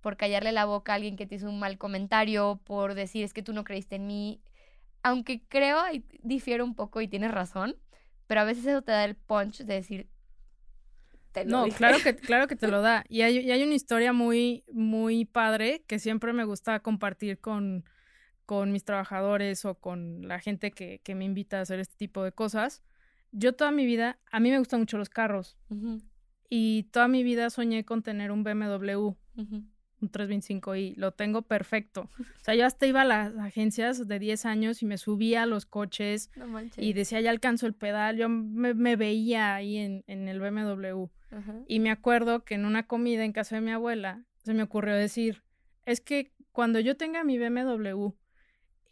por 0.01 0.17
callarle 0.17 0.51
la 0.51 0.65
boca 0.65 0.93
a 0.93 0.95
alguien 0.95 1.15
que 1.15 1.25
te 1.25 1.35
hizo 1.35 1.49
un 1.49 1.59
mal 1.59 1.77
comentario, 1.77 2.61
por 2.63 2.93
decir 2.93 3.23
es 3.23 3.33
que 3.33 3.43
tú 3.43 3.53
no 3.53 3.63
creíste 3.63 3.95
en 3.95 4.07
mí. 4.07 4.41
Aunque 5.01 5.43
creo, 5.47 5.79
y 5.91 6.05
difiero 6.21 6.63
un 6.63 6.75
poco 6.75 7.01
y 7.01 7.07
tienes 7.07 7.31
razón, 7.31 7.75
pero 8.27 8.41
a 8.41 8.45
veces 8.45 8.65
eso 8.65 8.81
te 8.81 8.91
da 8.91 9.03
el 9.03 9.15
punch 9.15 9.59
de 9.59 9.73
decir, 9.73 10.09
no, 11.45 11.67
claro 11.69 11.97
que, 12.03 12.15
claro 12.15 12.47
que 12.47 12.55
te 12.55 12.67
lo 12.67 12.81
da. 12.81 13.03
Y 13.09 13.21
hay, 13.21 13.39
y 13.39 13.51
hay, 13.51 13.63
una 13.63 13.73
historia 13.73 14.13
muy, 14.13 14.63
muy 14.71 15.25
padre 15.25 15.83
que 15.87 15.99
siempre 15.99 16.33
me 16.33 16.43
gusta 16.43 16.79
compartir 16.81 17.39
con, 17.39 17.85
con 18.53 18.71
mis 18.71 18.85
trabajadores 18.85 19.65
o 19.65 19.73
con 19.73 20.27
la 20.27 20.39
gente 20.39 20.69
que, 20.69 21.01
que, 21.03 21.15
me 21.15 21.25
invita 21.25 21.57
a 21.57 21.61
hacer 21.61 21.79
este 21.79 21.95
tipo 21.97 22.23
de 22.23 22.31
cosas. 22.31 22.83
Yo 23.31 23.53
toda 23.53 23.71
mi 23.71 23.87
vida, 23.87 24.19
a 24.31 24.39
mí 24.39 24.51
me 24.51 24.59
gustan 24.59 24.81
mucho 24.81 24.99
los 24.99 25.09
carros 25.09 25.57
y 26.49 26.83
toda 26.91 27.07
mi 27.07 27.23
vida 27.23 27.49
soñé 27.49 27.83
con 27.83 28.03
tener 28.03 28.31
un 28.31 28.43
BMW, 28.43 29.15
un 29.37 30.11
325i, 30.11 30.93
lo 30.97 31.13
tengo 31.13 31.41
perfecto. 31.41 32.11
O 32.19 32.43
sea, 32.43 32.53
yo 32.53 32.63
hasta 32.67 32.85
iba 32.85 33.01
a 33.01 33.05
las 33.05 33.35
agencias 33.37 34.07
de 34.07 34.19
10 34.19 34.45
años 34.45 34.83
y 34.83 34.85
me 34.85 34.99
subía 34.99 35.43
a 35.43 35.45
los 35.47 35.65
coches 35.65 36.29
y 36.77 36.93
decía, 36.93 37.21
ya 37.21 37.31
alcanzo 37.31 37.65
el 37.65 37.73
pedal, 37.73 38.17
yo 38.17 38.29
me, 38.29 38.75
me 38.75 38.95
veía 38.95 39.55
ahí 39.55 39.77
en, 39.77 40.03
en 40.05 40.27
el 40.27 40.39
BMW. 40.39 41.07
Y 41.67 41.79
me 41.79 41.89
acuerdo 41.89 42.45
que 42.45 42.53
en 42.53 42.65
una 42.65 42.85
comida 42.85 43.25
en 43.25 43.31
casa 43.31 43.55
de 43.55 43.61
mi 43.61 43.71
abuela 43.71 44.23
se 44.37 44.53
me 44.53 44.61
ocurrió 44.61 44.93
decir, 44.93 45.41
es 45.87 46.01
que 46.01 46.33
cuando 46.51 46.79
yo 46.79 46.95
tenga 46.95 47.23
mi 47.23 47.39
BMW, 47.39 48.13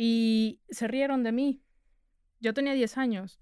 y 0.04 0.60
se 0.72 0.88
rieron 0.88 1.22
de 1.22 1.32
mí. 1.32 1.62
Yo 2.40 2.56
tenía 2.56 2.74
10 2.74 2.98
años 2.98 3.40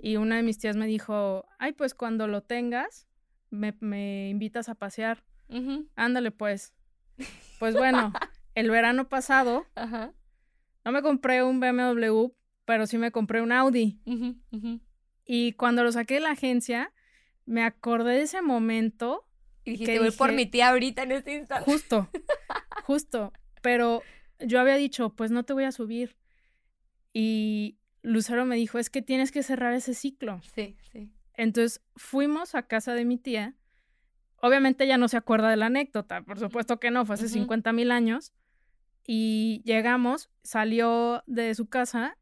y 0.00 0.18
una 0.18 0.36
de 0.36 0.44
mis 0.44 0.56
tías 0.56 0.76
me 0.76 0.86
dijo, 0.86 1.44
ay, 1.58 1.72
pues 1.72 1.94
cuando 1.94 2.28
lo 2.28 2.44
tengas, 2.44 3.08
me, 3.50 3.74
me 3.80 4.28
invitas 4.28 4.68
a 4.68 4.76
pasear. 4.76 5.24
Ándale, 5.96 6.30
pues. 6.30 6.74
Pues 7.58 7.74
bueno, 7.74 8.12
el 8.54 8.70
verano 8.70 9.08
pasado, 9.08 9.64
no 10.84 10.92
me 10.92 11.02
compré 11.02 11.42
un 11.42 11.58
BMW, 11.58 12.28
pero 12.66 12.86
sí 12.86 12.98
me 12.98 13.10
compré 13.10 13.40
un 13.40 13.50
Audi. 13.50 13.98
Y 15.24 15.54
cuando 15.54 15.82
lo 15.82 15.90
saqué 15.90 16.14
de 16.14 16.20
la 16.20 16.32
agencia, 16.32 16.92
me 17.46 17.64
acordé 17.64 18.12
de 18.12 18.22
ese 18.22 18.42
momento. 18.42 19.26
Y 19.64 19.72
dijiste, 19.72 19.98
voy 19.98 20.12
por 20.12 20.32
mi 20.32 20.46
tía 20.46 20.68
ahorita 20.68 21.02
en 21.02 21.12
este 21.12 21.34
instante. 21.34 21.68
Justo, 21.68 22.08
justo. 22.84 23.32
Pero 23.62 24.02
yo 24.40 24.60
había 24.60 24.76
dicho, 24.76 25.10
pues 25.10 25.30
no 25.30 25.44
te 25.44 25.52
voy 25.52 25.64
a 25.64 25.72
subir. 25.72 26.16
Y 27.12 27.78
Lucero 28.02 28.44
me 28.44 28.56
dijo, 28.56 28.78
es 28.78 28.90
que 28.90 29.02
tienes 29.02 29.32
que 29.32 29.42
cerrar 29.42 29.72
ese 29.72 29.94
ciclo. 29.94 30.40
Sí, 30.54 30.76
sí. 30.92 31.12
Entonces 31.34 31.82
fuimos 31.96 32.54
a 32.54 32.62
casa 32.66 32.94
de 32.94 33.04
mi 33.04 33.18
tía. 33.18 33.54
Obviamente 34.40 34.84
ella 34.84 34.98
no 34.98 35.08
se 35.08 35.16
acuerda 35.16 35.50
de 35.50 35.56
la 35.56 35.66
anécdota, 35.66 36.22
por 36.22 36.38
supuesto 36.38 36.78
que 36.78 36.90
no, 36.90 37.04
fue 37.06 37.14
hace 37.14 37.28
50 37.28 37.72
mil 37.72 37.90
años. 37.90 38.32
Y 39.06 39.62
llegamos, 39.64 40.30
salió 40.42 41.22
de 41.26 41.54
su 41.54 41.68
casa 41.68 42.18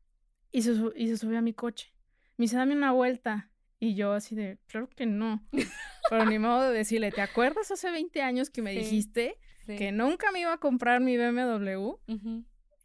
y 0.53 0.63
se, 0.63 0.75
y 0.97 1.09
se 1.09 1.17
subió 1.17 1.39
a 1.39 1.43
mi 1.43 1.55
coche. 1.55 1.93
Me 2.37 2.45
dice, 2.45 2.57
dame 2.57 2.77
una 2.77 2.93
vuelta. 2.93 3.51
Y 3.81 3.95
yo 3.95 4.13
así 4.13 4.35
de, 4.35 4.59
claro 4.67 4.89
que 4.89 5.07
no. 5.07 5.47
Pero 6.11 6.27
ni 6.27 6.39
modo 6.39 6.71
de 6.71 6.79
decirle, 6.79 7.11
¿te 7.11 7.21
acuerdas 7.21 7.71
hace 7.71 7.91
20 7.91 8.23
años 8.23 8.51
que 8.51 8.63
me 8.63 8.73
dijiste 8.73 9.39
que 9.67 9.93
nunca 9.93 10.33
me 10.33 10.41
iba 10.41 10.53
a 10.53 10.59
comprar 10.59 11.01
mi 11.01 11.17
BMW. 11.17 11.97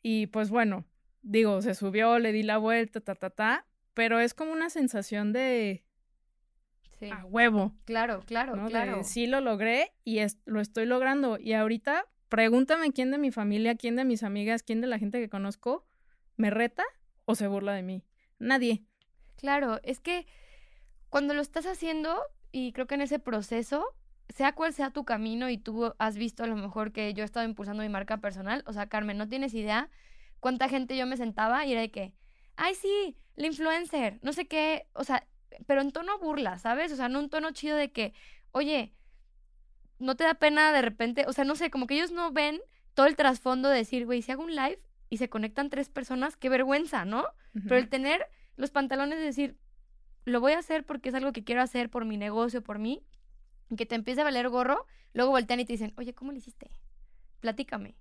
Y 0.02 0.28
pues 0.28 0.50
bueno, 0.50 0.86
digo, 1.22 1.62
se 1.62 1.76
subió, 1.76 2.20
le 2.20 2.32
di 2.32 2.44
la 2.44 2.58
vuelta, 2.58 3.02
ta, 3.02 3.16
ta, 3.16 3.30
ta, 3.30 3.66
pero 3.94 4.20
es 4.20 4.34
como 4.34 4.52
una 4.52 4.70
sensación 4.70 5.34
de... 5.34 5.84
A 7.12 7.26
huevo. 7.26 7.74
Claro, 7.86 8.22
claro, 8.26 8.54
claro. 8.68 9.06
sí 9.06 9.26
lo 9.26 9.40
logré 9.40 9.94
y 10.04 10.20
lo 10.46 10.60
estoy 10.60 10.86
logrando. 10.86 11.38
Y 11.40 11.54
ahorita, 11.54 12.06
pregúntame 12.28 12.92
quién 12.92 13.10
de 13.12 13.18
mi 13.18 13.32
familia, 13.32 13.76
quién 13.76 13.96
de 13.96 14.04
mis 14.04 14.24
amigas, 14.24 14.64
quién 14.64 14.82
de 14.82 14.88
la 14.88 15.00
gente 15.00 15.20
que 15.20 15.30
conozco 15.30 15.86
me 16.36 16.50
reta 16.50 16.84
o 17.24 17.36
se 17.36 17.48
burla 17.48 17.74
de 17.74 17.84
mí. 17.84 18.04
Nadie. 18.38 18.84
Claro, 19.38 19.80
es 19.84 20.02
que 20.02 20.26
cuando 21.10 21.34
lo 21.34 21.42
estás 21.42 21.66
haciendo, 21.66 22.22
y 22.52 22.74
creo 22.74 22.88
que 22.88 22.96
en 22.96 23.02
ese 23.02 23.20
proceso, 23.20 23.86
sea 24.30 24.54
cual 24.54 24.74
sea 24.74 24.92
tu 24.92 25.06
camino 25.06 25.50
y 25.50 25.58
tú 25.58 25.94
has 25.98 26.18
visto 26.18 26.44
a 26.44 26.48
lo 26.48 26.56
mejor 26.56 26.92
que 26.92 27.14
yo 27.14 27.24
he 27.24 27.26
estado 27.26 27.46
impulsando 27.46 27.84
mi 27.84 27.90
marca 27.90 28.18
personal, 28.18 28.64
o 28.68 28.74
sea, 28.74 28.88
Carmen, 28.88 29.18
no 29.18 29.28
tienes 29.28 29.54
idea 29.54 29.90
cuánta 30.40 30.70
gente 30.70 30.96
yo 30.96 31.06
me 31.06 31.18
sentaba 31.18 31.66
y 31.66 31.72
era 31.74 31.82
de 31.82 31.92
que, 31.92 32.14
ay, 32.56 32.76
sí, 32.76 33.18
la 33.36 33.48
influencer, 33.48 34.20
no 34.22 34.34
sé 34.34 34.48
qué, 34.48 34.88
o 34.94 35.04
sea, 35.04 35.28
pero 35.66 35.82
en 35.82 35.92
tono 35.92 36.20
burla, 36.20 36.58
¿sabes? 36.60 36.92
O 36.92 36.96
sea, 36.96 37.10
no 37.10 37.20
un 37.20 37.30
tono 37.30 37.52
chido 37.52 37.76
de 37.76 37.92
que, 37.92 38.14
oye, 38.52 38.94
no 39.98 40.16
te 40.16 40.24
da 40.24 40.36
pena 40.36 40.72
de 40.72 40.82
repente, 40.82 41.26
o 41.28 41.34
sea, 41.34 41.44
no 41.44 41.56
sé, 41.56 41.70
como 41.70 41.88
que 41.88 41.96
ellos 41.96 42.12
no 42.12 42.32
ven 42.32 42.62
todo 42.94 43.08
el 43.08 43.16
trasfondo 43.16 43.70
de 43.70 43.78
decir, 43.78 44.06
güey, 44.06 44.22
si 44.22 44.32
hago 44.32 44.44
un 44.44 44.56
live 44.56 44.80
y 45.10 45.18
se 45.18 45.30
conectan 45.30 45.70
tres 45.70 45.90
personas, 45.90 46.38
qué 46.38 46.50
vergüenza, 46.50 47.06
¿no? 47.06 47.26
Pero 47.64 47.78
el 47.78 47.90
tener 47.90 48.28
los 48.56 48.72
pantalones 48.72 49.18
de 49.20 49.26
decir, 49.26 49.58
lo 50.26 50.40
voy 50.40 50.54
a 50.54 50.60
hacer 50.60 50.86
porque 50.86 51.10
es 51.10 51.16
algo 51.16 51.34
que 51.34 51.44
quiero 51.44 51.62
hacer 51.62 51.90
por 51.90 52.06
mi 52.06 52.16
negocio, 52.16 52.62
por 52.62 52.78
mí, 52.78 53.04
que 53.78 53.86
te 53.86 53.96
empiece 53.96 54.22
a 54.22 54.24
valer 54.24 54.50
gorro, 54.50 54.86
luego 55.14 55.32
voltean 55.32 55.60
y 55.60 55.66
te 55.66 55.74
dicen, 55.74 55.94
oye, 55.98 56.14
¿cómo 56.14 56.32
lo 56.32 56.38
hiciste? 56.38 56.70
Platícame. 57.40 57.96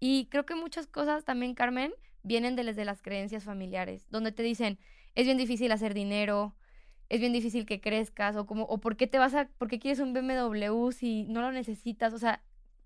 Y 0.00 0.26
creo 0.26 0.44
que 0.46 0.54
muchas 0.54 0.86
cosas 0.86 1.24
también, 1.24 1.54
Carmen, 1.54 1.92
vienen 2.22 2.56
desde 2.56 2.84
las 2.84 3.02
creencias 3.02 3.44
familiares, 3.44 4.06
donde 4.10 4.32
te 4.32 4.42
dicen, 4.42 4.78
es 5.14 5.26
bien 5.26 5.38
difícil 5.38 5.70
hacer 5.72 5.94
dinero, 5.94 6.56
es 7.08 7.20
bien 7.20 7.32
difícil 7.32 7.66
que 7.66 7.80
crezcas, 7.80 8.36
o 8.36 8.46
como, 8.46 8.64
o 8.64 8.78
por 8.78 8.96
qué 8.96 9.06
te 9.06 9.18
vas 9.18 9.34
a, 9.34 9.48
por 9.58 9.68
qué 9.68 9.78
quieres 9.78 10.00
un 10.00 10.12
BMW 10.12 10.90
si 10.90 11.24
no 11.24 11.40
lo 11.42 11.52
necesitas, 11.52 12.12
o 12.12 12.18
sea, 12.18 12.42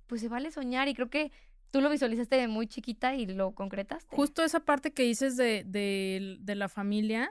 pues 0.07 0.21
se 0.21 0.29
vale 0.29 0.51
soñar 0.51 0.88
y 0.88 0.94
creo 0.94 1.11
que 1.11 1.31
tú 1.71 1.81
lo 1.81 1.90
visualizaste 1.90 2.37
de 2.37 2.49
muy 2.49 2.66
chiquita 2.66 3.14
y 3.14 3.27
lo 3.27 3.55
concretaste. 3.55 4.14
Justo 4.14 4.42
esa 4.42 4.61
parte 4.61 4.92
que 4.92 5.03
dices 5.03 5.37
de, 5.37 5.64
de, 5.64 6.37
de 6.40 6.55
la 6.55 6.68
familia, 6.68 7.31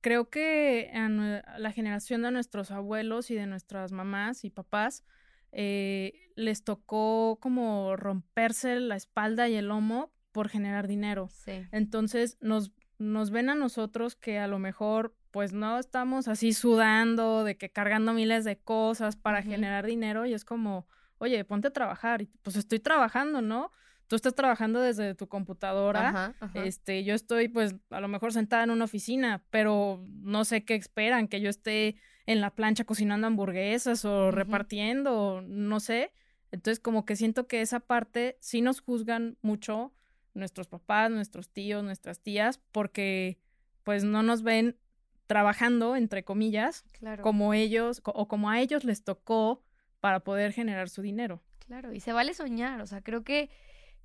creo 0.00 0.30
que 0.30 0.90
a 0.94 1.58
la 1.58 1.72
generación 1.72 2.22
de 2.22 2.30
nuestros 2.30 2.70
abuelos 2.70 3.30
y 3.30 3.34
de 3.34 3.46
nuestras 3.46 3.92
mamás 3.92 4.44
y 4.44 4.50
papás 4.50 5.04
eh, 5.52 6.12
les 6.36 6.62
tocó 6.62 7.38
como 7.40 7.96
romperse 7.96 8.80
la 8.80 8.96
espalda 8.96 9.48
y 9.48 9.54
el 9.54 9.68
lomo 9.68 10.12
por 10.32 10.48
generar 10.48 10.86
dinero. 10.86 11.28
Entonces 11.72 12.38
nos, 12.40 12.72
nos 12.98 13.30
ven 13.30 13.50
a 13.50 13.54
nosotros 13.54 14.14
que 14.14 14.38
a 14.38 14.46
lo 14.46 14.58
mejor 14.58 15.14
pues 15.30 15.52
no 15.52 15.78
estamos 15.78 16.28
así 16.28 16.52
sudando, 16.52 17.44
de 17.44 17.56
que 17.56 17.70
cargando 17.70 18.12
miles 18.12 18.44
de 18.44 18.58
cosas 18.58 19.16
para 19.16 19.42
generar 19.42 19.86
dinero 19.86 20.26
y 20.26 20.34
es 20.34 20.44
como, 20.44 20.86
oye, 21.18 21.44
ponte 21.44 21.68
a 21.68 21.72
trabajar. 21.72 22.22
Y 22.22 22.26
pues 22.42 22.56
estoy 22.56 22.78
trabajando, 22.80 23.42
¿no? 23.42 23.70
Tú 24.08 24.16
estás 24.16 24.34
trabajando 24.34 24.80
desde 24.80 25.14
tu 25.14 25.28
computadora, 25.28 26.34
este, 26.54 27.04
yo 27.04 27.14
estoy 27.14 27.48
pues 27.48 27.76
a 27.90 28.00
lo 28.00 28.08
mejor 28.08 28.32
sentada 28.32 28.64
en 28.64 28.70
una 28.70 28.86
oficina, 28.86 29.44
pero 29.50 30.02
no 30.08 30.44
sé 30.46 30.64
qué 30.64 30.74
esperan, 30.74 31.28
que 31.28 31.42
yo 31.42 31.50
esté 31.50 31.96
en 32.26 32.40
la 32.40 32.54
plancha 32.54 32.84
cocinando 32.84 33.26
hamburguesas 33.26 34.06
o 34.06 34.30
repartiendo, 34.30 35.42
no 35.46 35.78
sé. 35.78 36.12
Entonces 36.50 36.80
como 36.80 37.04
que 37.04 37.16
siento 37.16 37.46
que 37.46 37.60
esa 37.60 37.80
parte 37.80 38.38
sí 38.40 38.62
nos 38.62 38.80
juzgan 38.80 39.36
mucho 39.42 39.92
nuestros 40.32 40.68
papás, 40.68 41.10
nuestros 41.10 41.50
tíos, 41.50 41.84
nuestras 41.84 42.20
tías, 42.20 42.60
porque 42.72 43.38
pues 43.84 44.04
no 44.04 44.22
nos 44.22 44.42
ven 44.42 44.78
trabajando, 45.26 45.96
entre 45.96 46.24
comillas, 46.24 46.86
como 47.20 47.52
ellos 47.52 48.00
o 48.04 48.26
como 48.26 48.48
a 48.48 48.60
ellos 48.60 48.84
les 48.84 49.04
tocó 49.04 49.62
para 50.00 50.20
poder 50.20 50.52
generar 50.52 50.88
su 50.88 51.02
dinero. 51.02 51.42
Claro, 51.58 51.92
y 51.92 52.00
se 52.00 52.14
vale 52.14 52.32
soñar, 52.32 52.80
o 52.80 52.86
sea, 52.86 53.02
creo 53.02 53.24
que 53.24 53.50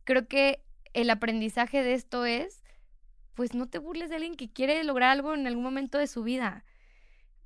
creo 0.03 0.27
que 0.27 0.63
el 0.93 1.09
aprendizaje 1.09 1.83
de 1.83 1.93
esto 1.93 2.25
es 2.25 2.63
pues 3.33 3.53
no 3.53 3.67
te 3.67 3.79
burles 3.79 4.09
de 4.09 4.15
alguien 4.15 4.35
que 4.35 4.51
quiere 4.51 4.83
lograr 4.83 5.09
algo 5.09 5.33
en 5.33 5.47
algún 5.47 5.63
momento 5.63 5.97
de 5.97 6.07
su 6.07 6.23
vida. 6.23 6.63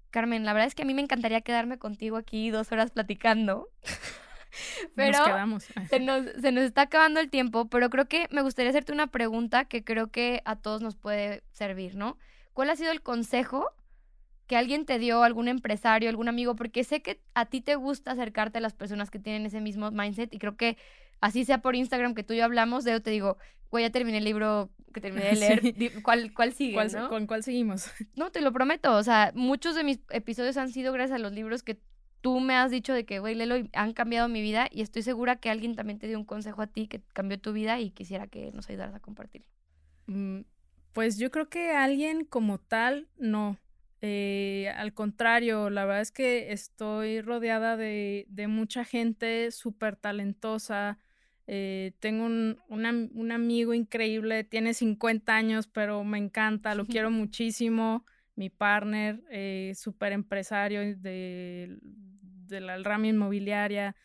Carmen, 0.10 0.46
la 0.46 0.54
verdad 0.54 0.68
es 0.68 0.76
que 0.76 0.84
a 0.84 0.86
mí 0.86 0.94
me 0.94 1.02
encantaría 1.02 1.42
quedarme 1.42 1.78
contigo 1.78 2.18
aquí 2.18 2.50
dos 2.50 2.72
horas 2.72 2.92
platicando. 2.92 3.70
pero 4.96 5.20
Se, 5.90 6.00
nos, 6.00 6.26
se 6.42 6.52
nos 6.52 6.64
está 6.64 6.84
acabando 6.84 7.20
el 7.20 7.30
tiempo, 7.30 7.70
pero 7.70 7.90
creo 7.90 8.08
que 8.08 8.28
me 8.32 8.42
gustaría 8.42 8.70
hacerte 8.70 8.92
una 8.92 9.08
pregunta 9.08 9.66
que 9.66 9.84
creo 9.84 10.08
que 10.08 10.42
a 10.46 10.56
todos 10.56 10.82
nos 10.82 10.96
puede 10.96 11.44
servir, 11.52 11.96
¿no? 11.96 12.18
¿Cuál 12.54 12.70
ha 12.70 12.76
sido 12.76 12.92
el 12.92 13.02
consejo 13.02 13.72
que 14.48 14.58
alguien 14.58 14.86
te 14.86 14.98
dio, 14.98 15.24
algún 15.24 15.48
empresario, 15.48 16.10
algún 16.10 16.28
amigo? 16.28 16.56
Porque 16.56 16.84
sé 16.84 17.02
que 17.02 17.22
a 17.34 17.46
ti 17.46 17.62
te 17.62 17.76
gusta 17.76 18.12
acercarte 18.12 18.58
a 18.58 18.62
las 18.62 18.74
personas 18.74 19.12
que 19.12 19.20
tienen 19.20 19.46
ese 19.46 19.62
mismo 19.62 19.92
mindset 19.92 20.34
y 20.34 20.40
creo 20.40 20.58
que 20.58 20.78
así 21.22 21.46
sea 21.46 21.62
por 21.62 21.76
Instagram 21.76 22.14
que 22.14 22.24
tú 22.24 22.34
y 22.34 22.38
yo 22.38 22.46
hablamos, 22.46 22.84
de 22.84 23.00
te 23.00 23.12
digo, 23.12 23.38
güey, 23.70 23.86
ya 23.86 23.92
terminé 23.92 24.20
el 24.20 24.24
libro 24.24 24.70
que 24.94 25.02
terminé 25.02 25.26
de 25.26 25.36
leer, 25.74 26.02
¿cuál, 26.04 26.34
cuál 26.34 26.54
sigue? 26.54 26.78
¿Con 27.10 27.28
cuál 27.28 27.44
seguimos? 27.44 27.92
No, 28.16 28.32
te 28.32 28.42
lo 28.42 28.52
prometo, 28.52 28.96
o 28.96 29.04
sea, 29.04 29.32
muchos 29.36 29.76
de 29.76 29.84
mis 29.84 30.00
episodios 30.10 30.58
han 30.58 30.72
sido 30.72 30.94
gracias 30.94 31.20
a 31.20 31.22
los 31.22 31.32
libros 31.32 31.64
que 31.64 31.80
tú 32.22 32.40
me 32.40 32.56
has 32.56 32.72
dicho 32.72 32.94
de 32.94 33.06
que, 33.06 33.20
güey, 33.20 33.36
Lelo, 33.36 33.56
han 33.74 33.94
cambiado 33.94 34.28
mi 34.28 34.42
vida 34.42 34.68
y 34.72 34.82
estoy 34.82 35.02
segura 35.02 35.38
que 35.38 35.50
alguien 35.50 35.76
también 35.76 36.00
te 36.00 36.08
dio 36.08 36.18
un 36.18 36.26
consejo 36.26 36.62
a 36.62 36.68
ti 36.68 36.88
que 36.88 37.02
cambió 37.14 37.40
tu 37.40 37.54
vida 37.54 37.80
y 37.80 37.92
quisiera 37.92 38.28
que 38.28 38.52
nos 38.52 38.70
ayudaras 38.70 38.96
a 38.96 39.00
compartirlo. 39.00 39.48
Mm, 40.08 40.42
pues 40.94 41.18
yo 41.18 41.32
creo 41.32 41.50
que 41.50 41.72
alguien 41.72 42.26
como 42.26 42.58
tal, 42.58 43.08
no. 43.18 43.58
Eh, 44.02 44.72
al 44.76 44.94
contrario, 44.94 45.70
la 45.70 45.86
verdad 45.86 46.02
es 46.02 46.12
que 46.12 46.52
estoy 46.52 47.22
rodeada 47.22 47.78
de, 47.78 48.26
mucha 48.48 48.84
gente 48.84 49.52
súper 49.52 49.96
talentosa. 49.96 51.00
Eh, 51.48 51.94
tengo 52.00 52.26
un, 52.26 52.60
un, 52.68 53.32
amigo 53.32 53.74
increíble, 53.74 54.44
tiene 54.44 54.74
50 54.74 55.34
años, 55.34 55.68
pero 55.68 56.04
me 56.04 56.18
encanta, 56.18 56.76
lo 56.76 56.86
quiero 57.02 57.10
muchísimo. 57.10 58.06
Mi 58.36 58.50
partner, 58.50 59.24
eh, 59.32 59.74
súper 59.76 60.12
empresario 60.12 60.82
de, 60.82 61.80
de 61.82 62.60
la 62.60 62.78
rama 62.78 63.08
inmobiliaria, 63.08 63.96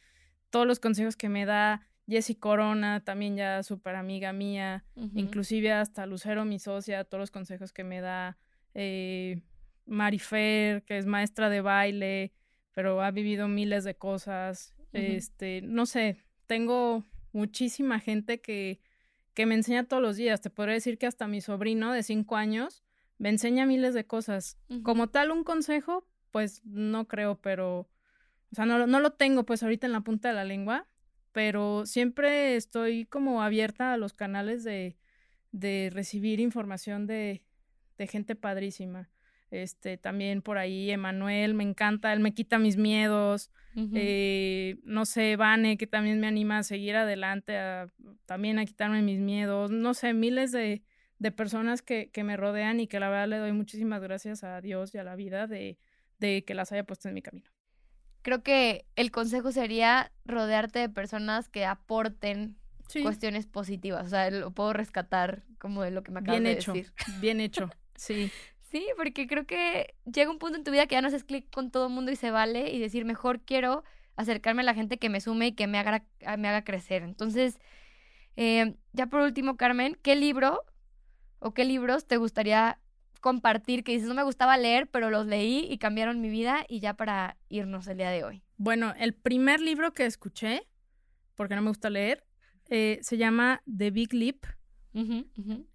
todos 0.49 0.67
los 0.67 0.81
consejos 0.81 1.17
que 1.17 1.29
me 1.29 1.45
da 1.45 1.87
Jessy 2.09 2.35
Corona, 2.35 3.03
también 3.05 3.37
ya 3.37 3.63
súper 3.63 3.95
amiga 3.95 4.33
mía, 4.33 4.85
inclusive 5.15 5.73
hasta 5.73 6.07
Lucero, 6.07 6.45
mi 6.45 6.59
socia, 6.59 7.05
todos 7.05 7.21
los 7.21 7.31
consejos 7.31 7.73
que 7.73 7.85
me 7.85 8.01
da, 8.01 8.39
eh, 8.75 9.43
Marifer, 9.87 10.83
que 10.85 10.99
es 10.99 11.07
maestra 11.07 11.49
de 11.49 11.61
baile, 11.61 12.33
pero 12.73 13.03
ha 13.03 13.11
vivido 13.11 13.49
miles 13.49 13.85
de 13.85 13.95
cosas, 13.95 14.75
este, 14.93 15.63
no 15.63 15.87
sé, 15.87 16.19
tengo 16.47 17.05
muchísima 17.33 18.01
gente 18.01 18.41
que, 18.41 18.81
que 19.35 19.47
me 19.47 19.55
enseña 19.55 19.85
todos 19.85 20.03
los 20.03 20.17
días, 20.17 20.41
te 20.41 20.51
podría 20.51 20.75
decir 20.75 20.99
que 20.99 21.07
hasta 21.07 21.27
mi 21.27 21.41
sobrino 21.41 21.93
de 21.93 22.03
cinco 22.03 22.37
años 22.37 22.83
me 23.19 23.29
enseña 23.29 23.67
miles 23.67 23.95
de 23.95 24.05
cosas. 24.05 24.59
Como 24.83 25.09
tal, 25.09 25.31
un 25.31 25.45
consejo, 25.45 26.07
pues 26.31 26.63
no 26.65 27.07
creo, 27.07 27.41
pero, 27.41 27.81
o 28.51 28.55
sea, 28.55 28.67
no, 28.67 28.87
no 28.87 29.01
lo 29.01 29.13
tengo 29.13 29.45
pues 29.45 29.63
ahorita 29.63 29.87
en 29.87 29.93
la 29.93 30.01
punta 30.01 30.29
de 30.29 30.35
la 30.35 30.45
lengua, 30.45 30.89
pero 31.33 31.87
siempre 31.87 32.57
estoy 32.57 33.07
como 33.07 33.43
abierta 33.43 33.93
a 33.93 33.97
los 33.97 34.13
canales 34.13 34.65
de, 34.65 34.97
de 35.53 35.91
recibir 35.93 36.41
información 36.41 37.07
de, 37.07 37.45
de 37.97 38.07
gente 38.07 38.35
padrísima. 38.35 39.11
Este, 39.53 39.99
también 39.99 40.43
por 40.43 40.59
ahí 40.59 40.91
Emanuel, 40.91 41.55
me 41.55 41.63
encanta, 41.63 42.13
él 42.13 42.21
me 42.21 42.35
quita 42.35 42.59
mis 42.59 42.77
miedos. 42.77 43.51
eh, 43.95 44.79
no 44.83 45.07
sé, 45.07 45.37
Vane, 45.37 45.79
que 45.79 45.87
también 45.87 46.19
me 46.21 46.27
anima 46.27 46.59
a 46.59 46.63
seguir 46.63 46.97
adelante, 46.97 47.57
a, 47.57 47.87
también 48.27 48.59
a 48.59 48.65
quitarme 48.65 49.03
mis 49.03 49.21
miedos. 49.21 49.71
No 49.71 49.95
sé, 49.95 50.15
miles 50.15 50.53
de, 50.53 50.83
de 51.19 51.33
personas 51.33 51.83
que, 51.83 52.11
que, 52.11 52.25
me 52.25 52.37
rodean 52.37 52.81
y 52.81 52.87
que 52.87 52.99
la 52.99 53.09
verdad 53.09 53.29
le 53.29 53.39
doy 53.39 53.53
muchísimas 53.53 54.03
gracias 54.03 54.43
a 54.43 54.61
Dios 54.61 54.95
y 54.95 54.99
a 54.99 55.05
la 55.05 55.15
vida 55.17 55.47
de, 55.47 55.79
de 56.19 56.45
que 56.45 56.55
las 56.55 56.73
haya 56.73 56.85
puesto 56.85 57.09
en 57.09 57.15
mi 57.15 57.23
camino 57.23 57.51
creo 58.23 58.43
que 58.43 58.87
el 58.97 59.11
consejo 59.11 59.53
sería 59.53 60.13
rodearte 60.25 60.79
de 60.79 60.89
personas 60.89 61.49
que 61.49 61.67
aporten 61.67 62.57
cuestiones 63.03 63.47
positivas. 63.47 64.07
O 64.07 64.11
sea, 64.11 64.31
lo 64.31 64.51
puedo 64.53 64.73
rescatar 64.73 65.43
como 65.59 65.83
de 65.83 65.91
lo 65.91 66.03
que 66.03 66.13
me 66.13 66.21
acabas 66.21 66.41
bien 66.41 66.45
de 66.45 66.61
hecho, 66.61 66.73
decir. 66.73 66.93
Bien 67.21 67.41
hecho, 67.41 67.71
sí. 67.97 68.31
Sí, 68.73 68.87
porque 68.97 69.27
creo 69.27 69.47
que 69.47 69.95
llega 70.11 70.31
un 70.31 70.39
punto 70.39 70.57
en 70.57 70.65
tu 70.65 70.71
vida 70.71 70.87
que 70.87 70.95
ya 70.95 71.03
no 71.03 71.09
haces 71.09 71.25
clic 71.25 71.51
con 71.51 71.71
todo 71.71 71.89
el 71.89 71.93
mundo 71.93 72.11
y 72.11 72.17
se 72.17 72.31
vale 72.31 72.73
y 72.73 72.79
decir, 72.79 73.05
mejor 73.05 73.43
quiero 73.43 73.85
acercarme 74.17 74.63
a 74.63 74.65
la 74.65 74.73
gente 74.73 74.97
que 74.97 75.11
me 75.11 75.21
sume 75.21 75.49
y 75.49 75.53
que 75.53 75.67
me 75.67 75.79
haga, 75.79 76.07
me 76.39 76.49
haga 76.49 76.65
crecer. 76.65 77.03
Entonces, 77.03 77.59
eh, 78.37 78.75
ya 78.95 79.09
por 79.09 79.21
último, 79.21 79.59
Carmen, 79.59 79.99
¿qué 80.03 80.17
libro 80.17 80.63
o 81.39 81.53
qué 81.53 81.67
libros 81.67 82.07
te 82.07 82.17
gustaría 82.17 82.79
compartir 83.21 83.85
que 83.85 83.93
dices, 83.93 84.09
no 84.09 84.15
me 84.15 84.23
gustaba 84.23 84.57
leer, 84.57 84.87
pero 84.87 85.11
los 85.11 85.27
leí 85.27 85.67
y 85.71 85.77
cambiaron 85.77 86.23
mi 86.23 86.31
vida 86.31 86.65
y 86.67 86.81
ya 86.81 86.95
para 86.95 87.37
irnos 87.51 87.87
el 87.89 87.99
día 87.99 88.09
de 88.09 88.25
hoy? 88.25 88.43
Bueno, 88.57 88.95
el 88.99 89.13
primer 89.13 89.61
libro 89.61 89.93
que 89.93 90.07
escuché, 90.07 90.67
porque 91.35 91.57
no 91.57 91.61
me 91.61 91.69
gusta 91.69 91.91
leer, 91.91 92.25
eh, 92.71 93.01
se 93.03 93.19
llama 93.19 93.63
The 93.67 93.91
Big 93.91 94.15
Leap. 94.15 94.47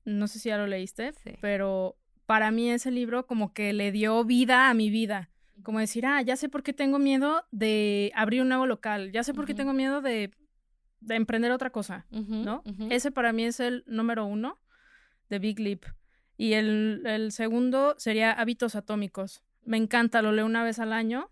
No 0.04 0.28
sé 0.28 0.40
si 0.40 0.50
ya 0.50 0.58
lo 0.58 0.66
leíste, 0.66 1.14
pero 1.42 1.96
para 2.28 2.52
mí 2.52 2.70
ese 2.70 2.92
libro 2.92 3.26
como 3.26 3.54
que 3.54 3.74
le 3.74 3.92
dio 3.92 4.24
vida 4.24 4.70
a 4.70 4.74
mi 4.76 4.92
vida. 4.92 5.32
Como 5.64 5.80
decir, 5.80 6.06
ah, 6.06 6.22
ya 6.22 6.36
sé 6.36 6.50
por 6.50 6.62
qué 6.62 6.74
tengo 6.74 7.00
miedo 7.00 7.46
de 7.52 8.12
abrir 8.14 8.44
un 8.44 8.50
nuevo 8.50 8.68
local, 8.68 9.12
ya 9.12 9.24
sé 9.24 9.34
por 9.34 9.46
qué 9.46 9.56
tengo 9.56 9.74
miedo 9.74 10.02
de, 10.02 10.32
de 11.00 11.16
emprender 11.16 11.52
otra 11.52 11.72
cosa, 11.72 12.06
¿no? 12.12 12.62
Ese 12.92 13.12
para 13.12 13.34
mí 13.34 13.44
es 13.44 13.60
el 13.60 13.84
número 13.88 14.26
uno, 14.26 14.60
The 15.30 15.40
Big 15.40 15.60
Leap. 15.60 15.86
Y 16.38 16.54
el, 16.54 17.30
segundo 17.32 17.96
sería 17.98 18.32
Hábitos 18.32 18.76
Atómicos. 18.76 19.44
Me 19.64 19.78
encanta, 19.78 20.22
lo 20.22 20.32
leo 20.32 20.46
una 20.46 20.64
vez 20.64 20.78
al 20.78 20.94
año. 20.94 21.32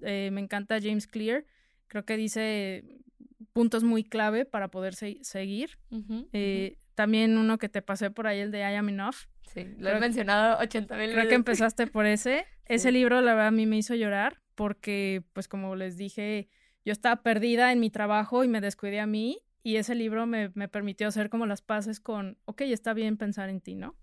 Eh, 0.00 0.30
me 0.32 0.40
encanta 0.40 0.80
James 0.80 1.06
Clear. 1.06 1.44
Creo 1.86 2.04
que 2.04 2.16
dice 2.16 2.84
puntos 3.52 3.84
muy 3.84 4.02
clave 4.02 4.44
para 4.44 4.68
poder 4.68 4.94
seguir. 4.94 5.78
Eh, 6.32 6.78
también 6.94 7.38
uno 7.38 7.58
que 7.58 7.68
te 7.68 7.82
pasé 7.82 8.10
por 8.10 8.26
ahí, 8.26 8.40
el 8.40 8.50
de 8.50 8.60
I 8.60 8.74
Am 8.74 8.88
Enough. 8.88 9.16
Sí, 9.52 9.66
lo 9.78 9.90
he 9.90 10.00
mencionado 10.00 10.58
80 10.60 10.96
mil 10.96 11.12
Creo 11.12 11.28
que 11.28 11.34
empezaste 11.34 11.86
por 11.86 12.06
ese. 12.06 12.46
Ese 12.66 12.92
libro, 12.92 13.20
la 13.20 13.34
verdad, 13.34 13.48
a 13.48 13.50
mí 13.50 13.66
me 13.66 13.76
hizo 13.76 13.94
llorar 13.94 14.40
porque, 14.54 15.24
pues 15.32 15.48
como 15.48 15.74
les 15.76 15.96
dije, 15.96 16.48
yo 16.84 16.92
estaba 16.92 17.22
perdida 17.22 17.72
en 17.72 17.80
mi 17.80 17.90
trabajo 17.90 18.44
y 18.44 18.48
me 18.48 18.60
descuidé 18.60 19.00
a 19.00 19.06
mí 19.06 19.40
y 19.62 19.76
ese 19.76 19.94
libro 19.94 20.26
me, 20.26 20.50
permitió 20.68 21.08
hacer 21.08 21.28
como 21.28 21.46
las 21.46 21.62
paces 21.62 22.00
con, 22.00 22.38
ok, 22.46 22.62
está 22.62 22.94
bien 22.94 23.16
pensar 23.16 23.48
en 23.48 23.60
ti, 23.60 23.74
¿no? 23.74 23.94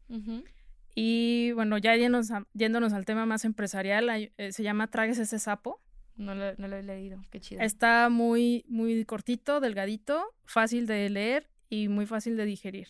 Y 0.95 1.51
bueno, 1.53 1.77
ya 1.77 1.95
yéndonos, 1.95 2.29
yéndonos, 2.53 2.93
al 2.93 3.05
tema 3.05 3.25
más 3.25 3.45
empresarial, 3.45 4.09
eh, 4.09 4.51
se 4.51 4.63
llama 4.63 4.87
Tragues 4.87 5.19
ese 5.19 5.39
sapo. 5.39 5.81
No 6.15 6.35
lo, 6.35 6.53
no 6.57 6.67
lo, 6.67 6.75
he 6.75 6.83
leído, 6.83 7.21
qué 7.29 7.39
chido. 7.39 7.61
Está 7.61 8.09
muy, 8.09 8.65
muy 8.67 9.05
cortito, 9.05 9.61
delgadito, 9.61 10.21
fácil 10.43 10.85
de 10.85 11.09
leer 11.09 11.49
y 11.69 11.87
muy 11.87 12.05
fácil 12.05 12.37
de 12.37 12.45
digerir. 12.45 12.89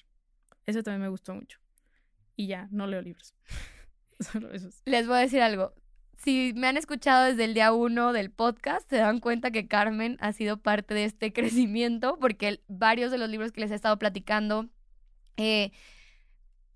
Ese 0.66 0.84
también 0.84 1.02
me 1.02 1.10
gustó 1.10 1.34
mucho. 1.34 1.60
Y 2.36 2.48
ya, 2.48 2.68
no 2.72 2.88
leo 2.88 3.02
libros. 3.02 3.34
Solo 4.20 4.52
esos. 4.52 4.82
Les 4.86 5.08
voy 5.08 5.18
a 5.18 5.20
decir 5.20 5.42
algo 5.42 5.74
si 6.20 6.54
me 6.56 6.68
han 6.68 6.78
escuchado 6.78 7.26
desde 7.26 7.46
el 7.46 7.54
día 7.54 7.72
uno 7.72 8.12
del 8.12 8.30
podcast, 8.30 8.90
se 8.90 8.98
dan 8.98 9.20
cuenta 9.20 9.52
que 9.52 9.68
Carmen 9.68 10.18
ha 10.20 10.34
sido 10.34 10.58
parte 10.58 10.94
de 10.94 11.06
este 11.06 11.32
crecimiento, 11.34 12.18
porque 12.20 12.62
varios 12.68 13.12
de 13.12 13.18
los 13.18 13.30
libros 13.30 13.52
que 13.52 13.62
les 13.62 13.72
he 13.72 13.76
estado 13.76 13.98
platicando, 13.98 14.68
eh, 15.38 15.72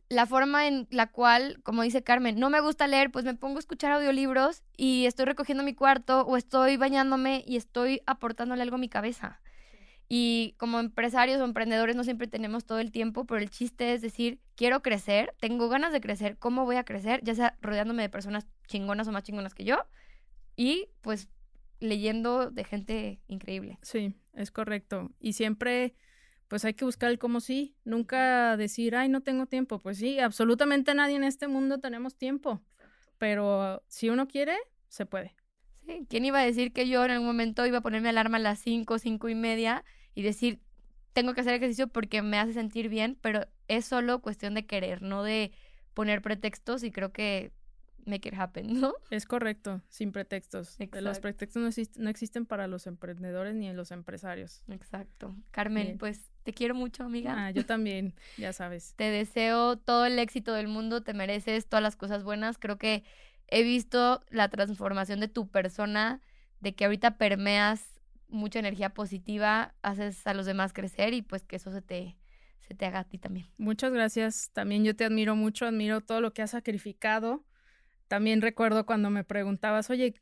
la 0.09 0.25
forma 0.25 0.67
en 0.67 0.87
la 0.91 1.07
cual, 1.07 1.59
como 1.63 1.81
dice 1.81 2.03
Carmen, 2.03 2.39
no 2.39 2.49
me 2.49 2.61
gusta 2.61 2.87
leer, 2.87 3.11
pues 3.11 3.25
me 3.25 3.33
pongo 3.33 3.57
a 3.57 3.59
escuchar 3.59 3.91
audiolibros 3.91 4.63
y 4.77 5.05
estoy 5.05 5.25
recogiendo 5.25 5.63
mi 5.63 5.73
cuarto 5.73 6.21
o 6.21 6.37
estoy 6.37 6.77
bañándome 6.77 7.43
y 7.45 7.57
estoy 7.57 8.01
aportándole 8.05 8.61
algo 8.61 8.75
a 8.75 8.79
mi 8.79 8.89
cabeza. 8.89 9.41
Y 10.15 10.53
como 10.59 10.79
empresarios 10.79 11.41
o 11.41 11.43
emprendedores 11.43 11.95
no 11.95 12.03
siempre 12.03 12.27
tenemos 12.27 12.65
todo 12.65 12.77
el 12.77 12.91
tiempo, 12.91 13.25
pero 13.25 13.41
el 13.41 13.49
chiste 13.49 13.95
es 13.95 14.01
decir, 14.03 14.39
quiero 14.55 14.83
crecer, 14.83 15.33
tengo 15.39 15.69
ganas 15.69 15.91
de 15.91 16.01
crecer, 16.01 16.37
¿cómo 16.37 16.65
voy 16.65 16.75
a 16.75 16.83
crecer? 16.83 17.21
Ya 17.23 17.33
sea 17.33 17.57
rodeándome 17.61 18.03
de 18.03 18.09
personas 18.09 18.45
chingonas 18.67 19.07
o 19.07 19.11
más 19.11 19.23
chingonas 19.23 19.55
que 19.55 19.63
yo 19.63 19.87
y 20.55 20.87
pues 21.01 21.29
leyendo 21.79 22.51
de 22.51 22.63
gente 22.63 23.21
increíble. 23.27 23.79
Sí, 23.81 24.13
es 24.33 24.51
correcto. 24.51 25.09
Y 25.19 25.33
siempre 25.33 25.95
pues 26.47 26.63
hay 26.63 26.75
que 26.75 26.85
buscar 26.85 27.09
el 27.09 27.17
cómo 27.17 27.39
sí, 27.39 27.75
nunca 27.83 28.55
decir, 28.55 28.95
ay, 28.95 29.09
no 29.09 29.21
tengo 29.21 29.47
tiempo. 29.47 29.79
Pues 29.79 29.97
sí, 29.97 30.19
absolutamente 30.19 30.93
nadie 30.93 31.15
en 31.15 31.23
este 31.23 31.47
mundo 31.47 31.79
tenemos 31.79 32.15
tiempo, 32.15 32.61
pero 33.17 33.81
si 33.87 34.11
uno 34.11 34.27
quiere, 34.27 34.57
se 34.89 35.07
puede. 35.07 35.35
Sí, 35.87 36.05
¿quién 36.07 36.23
iba 36.23 36.37
a 36.37 36.45
decir 36.45 36.71
que 36.71 36.87
yo 36.87 37.03
en 37.03 37.09
algún 37.09 37.25
momento 37.25 37.65
iba 37.65 37.79
a 37.79 37.81
ponerme 37.81 38.09
alarma 38.09 38.37
a 38.37 38.41
las 38.41 38.59
5, 38.59 38.99
cinco 38.99 39.27
y 39.27 39.33
media 39.33 39.83
y 40.15 40.21
decir, 40.21 40.59
tengo 41.13 41.33
que 41.33 41.41
hacer 41.41 41.53
ejercicio 41.53 41.87
porque 41.87 42.21
me 42.21 42.37
hace 42.37 42.53
sentir 42.53 42.89
bien, 42.89 43.17
pero 43.21 43.47
es 43.67 43.85
solo 43.85 44.21
cuestión 44.21 44.53
de 44.53 44.65
querer, 44.65 45.01
no 45.01 45.23
de 45.23 45.51
poner 45.93 46.21
pretextos 46.21 46.83
y 46.83 46.91
creo 46.91 47.11
que 47.11 47.51
make 48.05 48.27
it 48.27 48.35
happen, 48.37 48.79
¿no? 48.79 48.93
Es 49.09 49.25
correcto, 49.25 49.81
sin 49.89 50.11
pretextos. 50.11 50.77
Los 51.01 51.19
pretextos 51.19 51.77
no, 51.97 52.09
existen 52.09 52.45
para 52.45 52.67
los 52.67 52.87
emprendedores 52.87 53.55
ni 53.55 53.71
los 53.73 53.91
empresarios. 53.91 54.63
Exacto. 54.67 55.35
Carmen, 55.51 55.97
pues 55.97 56.31
te 56.43 56.53
quiero 56.53 56.75
mucho, 56.75 57.03
amiga. 57.03 57.33
Ah, 57.37 57.51
yo 57.51 57.65
también, 57.65 58.13
ya 58.37 58.53
sabes. 58.53 58.93
te 58.97 59.05
deseo 59.05 59.77
todo 59.77 60.05
el 60.05 60.19
éxito 60.19 60.53
del 60.53 60.67
mundo, 60.67 61.01
te 61.01 61.13
mereces 61.13 61.67
todas 61.67 61.83
las 61.83 61.95
cosas 61.95 62.23
buenas. 62.23 62.57
Creo 62.57 62.77
que 62.77 63.03
he 63.47 63.63
visto 63.63 64.23
la 64.29 64.49
transformación 64.49 65.19
de 65.19 65.27
tu 65.27 65.47
persona, 65.47 66.21
de 66.59 66.73
que 66.73 66.85
ahorita 66.85 67.17
permeas 67.17 67.92
mucha 68.33 68.59
energía 68.59 68.89
positiva, 68.89 69.75
haces 69.81 70.25
a 70.27 70.33
los 70.33 70.45
demás 70.45 70.73
crecer 70.73 71.13
y 71.13 71.21
pues 71.21 71.43
que 71.45 71.55
eso 71.55 71.71
se 71.71 71.81
te, 71.81 72.17
se 72.59 72.73
te 72.73 72.85
haga 72.85 72.99
a 72.99 73.03
ti 73.03 73.17
también. 73.17 73.47
Muchas 73.57 73.93
gracias. 73.93 74.49
También 74.53 74.83
yo 74.83 74.95
te 74.95 75.05
admiro 75.05 75.35
mucho, 75.35 75.65
admiro 75.65 76.01
todo 76.01 76.19
lo 76.19 76.33
que 76.33 76.41
has 76.41 76.51
sacrificado. 76.51 77.45
También 78.07 78.41
recuerdo 78.41 78.85
cuando 78.85 79.09
me 79.09 79.23
preguntabas, 79.23 79.89
oye, 79.89 80.15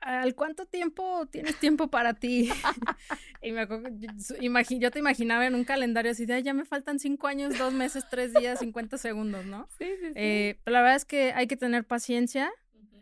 ¿al 0.00 0.34
cuánto 0.34 0.66
tiempo 0.66 1.26
tienes 1.30 1.58
tiempo 1.58 1.88
para 1.88 2.14
ti? 2.14 2.50
y 3.42 3.52
me 3.52 4.64
yo 4.78 4.90
te 4.90 4.98
imaginaba 4.98 5.46
en 5.46 5.54
un 5.54 5.64
calendario 5.64 6.12
así 6.12 6.26
de, 6.26 6.42
ya 6.42 6.54
me 6.54 6.64
faltan 6.64 6.98
cinco 6.98 7.26
años, 7.28 7.56
dos 7.56 7.72
meses, 7.72 8.04
tres 8.10 8.34
días, 8.34 8.58
50 8.58 8.98
segundos, 8.98 9.44
¿no? 9.46 9.68
Sí, 9.78 9.86
sí, 10.00 10.06
sí. 10.08 10.12
Eh, 10.14 10.60
pero 10.64 10.74
la 10.74 10.82
verdad 10.82 10.96
es 10.96 11.04
que 11.04 11.32
hay 11.32 11.46
que 11.46 11.56
tener 11.56 11.84
paciencia 11.84 12.52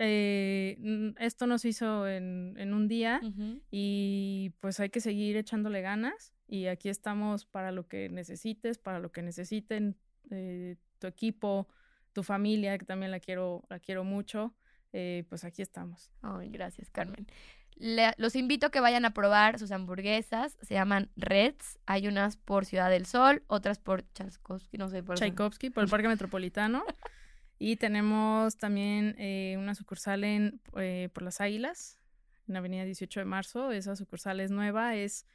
eh, 0.03 0.79
esto 1.19 1.47
nos 1.47 1.67
hizo 1.67 2.09
en, 2.09 2.73
un 2.73 2.89
día 2.89 3.21
y 3.71 4.55
pues 4.61 4.81
hay 4.81 4.89
que 4.89 5.01
seguir 5.01 5.37
echándole 5.37 5.83
ganas 5.83 6.33
y 6.49 6.69
aquí 6.69 6.89
estamos 6.89 7.45
para 7.45 7.71
lo 7.71 7.87
que 7.87 8.09
necesites, 8.09 8.79
para 8.79 8.99
lo 8.99 9.13
que 9.13 9.21
necesiten 9.21 9.99
eh, 10.31 10.77
tu 11.01 11.07
equipo, 11.07 11.69
tu 12.15 12.23
familia, 12.23 12.79
que 12.79 12.87
también 12.87 13.11
la 13.11 13.21
quiero, 13.21 13.63
la 13.69 13.79
quiero 13.79 14.03
mucho, 14.03 14.55
eh, 14.95 15.25
pues 15.29 15.45
aquí 15.45 15.61
estamos. 15.61 16.11
Ay, 16.23 16.49
gracias, 16.49 16.89
Carmen. 16.89 17.27
los 18.17 18.37
invito 18.37 18.69
a 18.69 18.71
que 18.71 18.81
vayan 18.81 19.05
a 19.05 19.13
probar 19.13 19.59
sus 19.59 19.71
hamburguesas. 19.71 20.57
Se 20.63 20.73
llaman 20.73 21.11
Reds. 21.17 21.79
Hay 21.85 22.09
unas 22.09 22.39
por 22.39 22.65
Ciudad 22.65 22.89
del 22.89 23.05
Sol, 23.05 23.43
otras 23.49 23.79
por 23.79 24.03
Tchaikovsky, 24.15 24.79
no 24.79 24.89
sé 24.89 25.03
por 25.03 25.17
Tchaikovsky, 25.17 25.69
por 25.69 25.85
el 25.85 25.91
Parque 25.91 26.09
Metropolitano. 26.09 26.85
Y 27.63 27.77
tenemos 27.77 28.57
también 28.57 29.15
eh, 29.19 29.55
una 29.59 29.75
sucursal 29.75 30.25
en, 30.25 30.63
eh, 30.79 31.11
por 31.13 31.23
las 31.23 31.43
Águilas, 31.43 32.01
en 32.49 32.57
Avenida 32.57 32.87
18 32.87 33.21
de 33.21 33.27
Marzo. 33.27 33.71
Esa 33.71 33.97
sucursal 33.97 34.41
es 34.41 34.51
nueva, 34.51 34.97
es, 34.97 35.27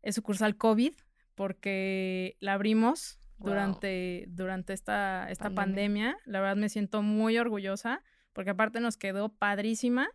es 0.00 0.14
sucursal 0.14 0.56
COVID, 0.56 0.92
porque 1.34 2.36
la 2.38 2.52
abrimos 2.52 3.18
durante, 3.38 4.26
durante 4.28 4.72
esta, 4.72 5.28
esta 5.30 5.50
pandemia. 5.50 6.16
La 6.26 6.40
verdad 6.40 6.54
me 6.54 6.68
siento 6.68 7.02
muy 7.02 7.38
orgullosa, 7.38 8.04
porque 8.34 8.50
aparte 8.50 8.78
nos 8.78 8.96
quedó 8.96 9.30
padrísima. 9.30 10.08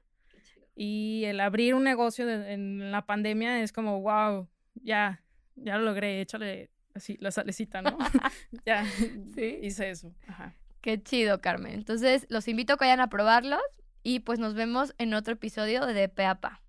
Y 0.76 1.26
el 1.26 1.42
abrir 1.42 1.74
un 1.76 1.84
negocio 1.84 2.30
en 2.30 2.90
la 2.90 3.06
pandemia 3.06 3.62
es 3.62 3.74
como, 3.74 4.00
wow, 4.00 4.48
ya, 4.76 5.26
ya 5.58 5.78
lo 5.78 5.84
logré, 5.84 6.22
échale 6.22 6.70
así 6.94 7.18
la 7.20 7.32
salecita, 7.32 7.82
¿no? 7.82 7.98
ya, 8.66 8.86
sí. 9.36 9.60
hice 9.62 9.90
eso. 9.90 10.16
Ajá. 10.26 10.56
Qué 10.82 11.02
chido, 11.02 11.42
Carmen. 11.42 11.74
Entonces, 11.74 12.26
los 12.30 12.48
invito 12.48 12.74
a 12.74 12.78
que 12.78 12.86
vayan 12.86 13.02
a 13.02 13.10
probarlos 13.10 13.62
y 14.04 14.22
pues 14.22 14.40
nos 14.40 14.54
vemos 14.54 14.94
en 14.98 15.14
otro 15.14 15.34
episodio 15.34 15.86
de 15.86 16.08
Peapa. 16.10 16.62